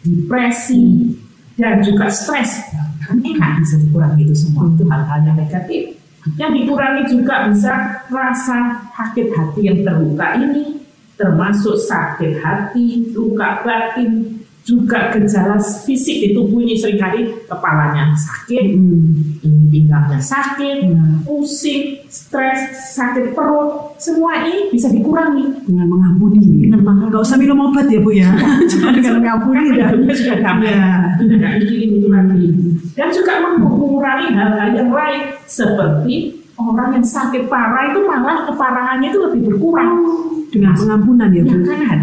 depresi, 0.00 1.12
dan 1.60 1.84
juga 1.84 2.08
stres. 2.08 2.72
Kan 3.04 3.20
enak 3.20 3.60
bisa 3.60 3.76
dikurangi 3.84 4.20
itu 4.24 4.34
semua. 4.34 4.72
Itu 4.72 4.84
hal-hal 4.88 5.18
yang 5.28 5.36
negatif. 5.36 6.00
Yang 6.36 6.50
dikurangi 6.64 7.02
juga 7.08 7.48
bisa 7.48 7.74
rasa 8.12 8.88
sakit 8.96 9.32
hati 9.32 9.60
yang 9.64 9.80
terluka 9.84 10.36
ini, 10.36 10.84
termasuk 11.16 11.80
sakit 11.80 12.40
hati, 12.44 13.12
luka 13.16 13.64
batin, 13.64 14.39
juga 14.70 15.10
gejala 15.10 15.58
fisik 15.58 16.22
di 16.22 16.28
tubuh 16.30 16.62
ini 16.62 16.78
sering 16.78 17.02
kali 17.02 17.26
kepalanya 17.50 18.14
sakit, 18.14 18.78
hmm. 18.78 19.42
ini 19.42 19.66
pinggangnya 19.66 20.22
sakit, 20.22 20.86
hmm. 20.86 21.26
pusing, 21.26 22.06
stres, 22.06 22.94
sakit 22.94 23.34
perut, 23.34 23.98
semua 23.98 24.46
ini 24.46 24.70
bisa 24.70 24.86
dikurangi 24.86 25.66
dengan 25.66 25.90
mengampuni. 25.90 26.70
Dengan 26.70 26.86
mengampuni. 26.86 27.14
Gak 27.18 27.22
usah 27.26 27.38
minum 27.42 27.58
obat 27.66 27.86
ya 27.90 27.98
bu 27.98 28.10
ya, 28.14 28.30
cuma 28.70 28.88
dengan 28.94 29.14
mengampuni 29.18 29.66
dan 29.74 29.94
sudah 30.06 30.38
damai. 30.38 30.70
Ya. 30.70 30.88
Dan 32.94 33.08
juga 33.10 33.32
mengurangi 33.42 34.28
hal-hal 34.30 34.70
yang 34.78 34.90
lain 34.94 35.20
seperti 35.50 36.39
orang 36.68 37.00
yang 37.00 37.06
sakit 37.06 37.48
parah 37.48 37.88
itu 37.92 38.04
malah 38.04 38.44
keparahannya 38.44 39.08
itu 39.08 39.18
lebih 39.24 39.40
berkurang 39.48 39.90
dengan 40.52 40.76
pengampunan 40.76 41.28
ya 41.32 41.42
bu. 41.46 41.56
Ya 41.64 41.76
kan. 41.88 41.98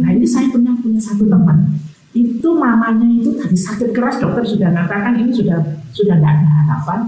Nah 0.00 0.10
ini 0.12 0.26
saya 0.26 0.48
punya 0.48 0.72
punya 0.80 1.00
satu 1.00 1.28
teman 1.28 1.76
itu 2.14 2.48
mamanya 2.54 3.10
itu 3.10 3.34
tadi 3.34 3.58
sakit 3.58 3.90
keras 3.90 4.22
dokter 4.22 4.46
sudah 4.46 4.70
mengatakan 4.70 5.18
ini 5.18 5.34
sudah 5.34 5.58
sudah 5.90 6.14
tidak 6.14 6.30
ada 6.30 6.46
harapan 6.62 6.98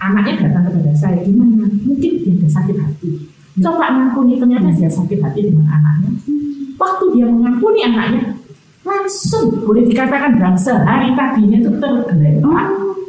anaknya 0.00 0.48
datang 0.48 0.72
kepada 0.72 0.92
saya 0.96 1.20
gimana 1.20 1.68
mungkin 1.84 2.12
dia 2.24 2.32
ada 2.32 2.48
sakit 2.48 2.76
hati 2.80 3.28
coba 3.60 3.92
mengampuni 3.92 4.40
ternyata 4.40 4.72
dia 4.72 4.88
sakit 4.88 5.20
hati 5.20 5.52
dengan 5.52 5.68
anaknya 5.68 6.08
waktu 6.80 7.04
dia 7.12 7.28
mengampuni 7.28 7.84
anaknya 7.84 8.32
langsung 8.86 9.50
boleh 9.66 9.82
dikatakan 9.82 10.38
dalam 10.38 10.54
sehari 10.54 11.10
tadinya 11.18 11.58
itu 11.58 11.70
tergeletak. 11.82 12.66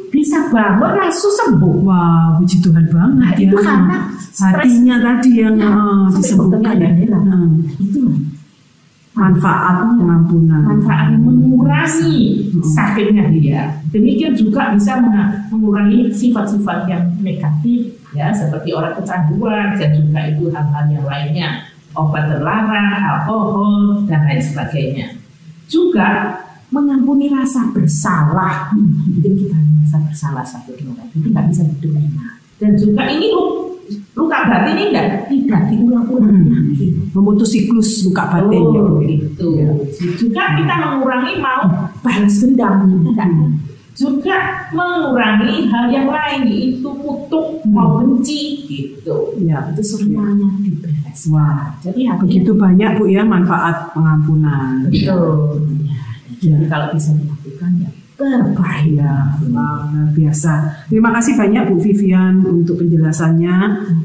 Bisa 0.08 0.48
bangun 0.48 0.92
langsung 0.96 1.32
sembuh. 1.32 1.76
Wah 1.84 2.36
wow, 2.36 2.40
puji 2.40 2.56
Tuhan 2.64 2.86
banget 2.88 3.16
nah, 3.18 3.30
ya. 3.34 3.44
itu 3.48 3.56
karena 3.56 3.96
hatinya 4.38 4.96
tadi 5.02 5.30
yang 5.36 5.56
ya, 5.58 5.68
uh, 5.70 6.04
disembuhkan 6.12 6.76
ya. 6.80 6.90
Uh. 7.12 7.48
itu. 7.80 8.02
Manfaat 9.18 9.98
pengampunan. 9.98 10.62
Manfaat 10.62 11.18
mengurangi 11.18 12.48
sakitnya 12.62 13.26
dia 13.34 13.78
demikian 13.90 14.36
juga 14.36 14.76
bisa 14.76 15.00
mengurangi 15.50 16.12
sifat-sifat 16.12 16.86
yang 16.86 17.04
negatif 17.24 17.98
ya 18.12 18.32
seperti 18.32 18.72
orang 18.72 18.94
kecanduan 18.96 19.76
dan 19.76 19.90
juga 19.96 20.20
itu 20.28 20.44
hal-hal 20.52 20.84
yang 20.92 21.06
lainnya. 21.06 21.50
Obat 21.96 22.30
terlarang 22.30 22.94
alkohol 23.00 24.06
dan 24.06 24.22
lain 24.28 24.38
sebagainya. 24.44 25.06
Juga 25.66 26.36
mengampuni 26.68 27.32
rasa 27.32 27.72
bersalah. 27.72 28.72
Mungkin 28.76 29.32
kita 29.34 29.56
merasa 29.56 29.96
bersalah 30.04 30.44
satu 30.44 30.76
dua 30.76 30.92
kali, 31.00 31.16
itu 31.16 31.28
nggak 31.32 31.46
bisa 31.48 31.62
diterima. 31.64 32.36
Dan 32.58 32.74
juga 32.74 33.02
ini 33.08 33.30
luka 34.18 34.38
batin 34.50 34.74
ini 34.76 34.84
enggak 34.92 35.30
tidak 35.30 35.60
diulang-ulang 35.72 36.44
hmm. 36.44 37.14
Memutus 37.16 37.54
siklus 37.54 38.04
luka 38.04 38.28
batin 38.28 38.60
oh, 38.60 39.00
ya, 39.00 39.08
gitu. 39.08 39.46
Ya. 39.56 39.70
Juga 40.18 40.42
kita 40.58 40.74
mengurangi 40.76 41.32
mau 41.40 41.88
balas 42.04 42.36
dendam 42.42 42.76
kan. 43.16 43.32
Juga 43.98 44.68
mengurangi 44.70 45.66
hal 45.72 45.90
yang 45.90 46.08
lain 46.12 46.40
itu 46.46 46.86
kutuk 46.86 47.64
hmm. 47.64 47.72
mau 47.72 48.02
benci 48.02 48.68
gitu. 48.68 49.38
Ya, 49.40 49.72
itu 49.72 49.82
semuanya 49.82 50.50
diberes. 50.60 51.30
Wah, 51.32 51.78
jadi 51.80 52.12
begitu 52.20 52.52
banyak 52.52 53.00
Bu 53.00 53.08
ya 53.08 53.24
manfaat 53.24 53.94
pengampunan. 53.96 54.86
Betul. 54.90 55.64
Ya. 55.86 56.07
Jadi 56.38 56.64
kalau 56.70 56.94
bisa 56.94 57.10
dilakukan 57.14 57.70
ya 57.82 57.90
berbahaya 58.18 59.38
luar 59.46 60.10
biasa. 60.10 60.86
Terima 60.90 61.14
kasih 61.14 61.38
banyak 61.38 61.70
Bu 61.70 61.78
Vivian 61.78 62.42
untuk 62.42 62.82
penjelasannya. 62.82 63.56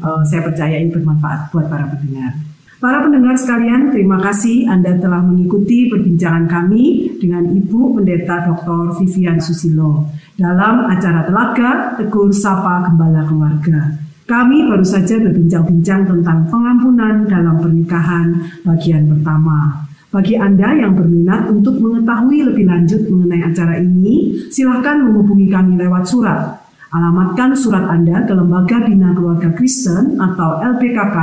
Uh, 0.05 0.21
saya 0.29 0.45
percaya 0.45 0.77
ini 0.77 0.93
bermanfaat 0.93 1.49
buat 1.49 1.65
para 1.65 1.89
pendengar. 1.89 2.37
Para 2.77 2.99
pendengar 2.99 3.39
sekalian, 3.39 3.95
terima 3.95 4.19
kasih 4.19 4.67
Anda 4.67 4.99
telah 4.99 5.23
mengikuti 5.23 5.87
perbincangan 5.87 6.51
kami 6.51 7.15
dengan 7.15 7.47
Ibu 7.47 7.95
Pendeta 7.95 8.43
Dr. 8.43 8.99
Vivian 8.99 9.39
Susilo 9.39 10.11
dalam 10.35 10.91
acara 10.91 11.23
Telaga 11.23 11.95
Tegur 11.95 12.29
Sapa 12.35 12.83
Gembala 12.83 13.23
Keluarga. 13.23 13.87
Kami 14.27 14.67
baru 14.67 14.83
saja 14.83 15.15
berbincang-bincang 15.15 16.11
tentang 16.11 16.43
pengampunan 16.51 17.23
dalam 17.23 17.63
pernikahan 17.63 18.35
bagian 18.67 19.07
pertama. 19.07 19.87
Bagi 20.13 20.37
Anda 20.37 20.77
yang 20.77 20.93
berminat 20.93 21.49
untuk 21.49 21.81
mengetahui 21.81 22.45
lebih 22.45 22.69
lanjut 22.69 23.01
mengenai 23.09 23.49
acara 23.49 23.81
ini, 23.81 24.45
silahkan 24.53 25.01
menghubungi 25.01 25.49
kami 25.49 25.73
lewat 25.73 26.05
surat. 26.05 26.61
Alamatkan 26.93 27.57
surat 27.57 27.89
Anda 27.89 28.21
ke 28.21 28.37
Lembaga 28.37 28.85
Bina 28.85 29.17
Keluarga 29.17 29.49
Kristen 29.57 30.21
atau 30.21 30.61
LPKK 30.61 31.17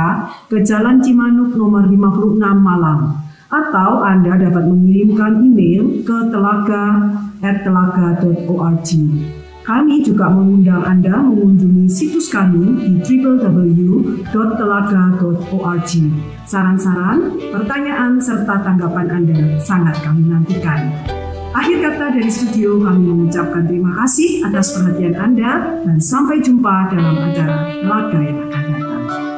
ke 0.51 0.59
Jalan 0.67 0.99
Cimanuk 0.99 1.55
nomor 1.55 1.87
56 1.87 2.35
Malang. 2.59 3.15
Atau 3.47 4.03
Anda 4.03 4.35
dapat 4.35 4.67
mengirimkan 4.67 5.39
email 5.39 6.03
ke 6.03 6.27
telaga.telaga.org. 6.27 8.91
Kami 9.61 10.01
juga 10.01 10.25
mengundang 10.25 10.81
Anda 10.81 11.21
mengunjungi 11.21 11.85
situs 11.85 12.33
kami 12.33 12.81
di 12.81 12.97
www.telaga.org. 13.21 15.91
Saran-saran, 16.49 17.37
pertanyaan, 17.53 18.17
serta 18.17 18.57
tanggapan 18.65 19.21
Anda 19.21 19.61
sangat 19.61 20.01
kami 20.01 20.33
nantikan. 20.33 20.89
Akhir 21.51 21.83
kata 21.83 22.15
dari 22.15 22.31
studio 22.31 22.79
kami 22.81 23.03
mengucapkan 23.05 23.67
terima 23.67 23.91
kasih 24.01 24.39
atas 24.49 24.73
perhatian 24.73 25.13
Anda 25.19 25.83
dan 25.85 26.01
sampai 26.01 26.41
jumpa 26.41 26.89
dalam 26.89 27.21
acara 27.21 27.69
Telaga 27.75 28.19
yang 28.23 28.39
akan 28.49 28.63
datang. 28.71 29.30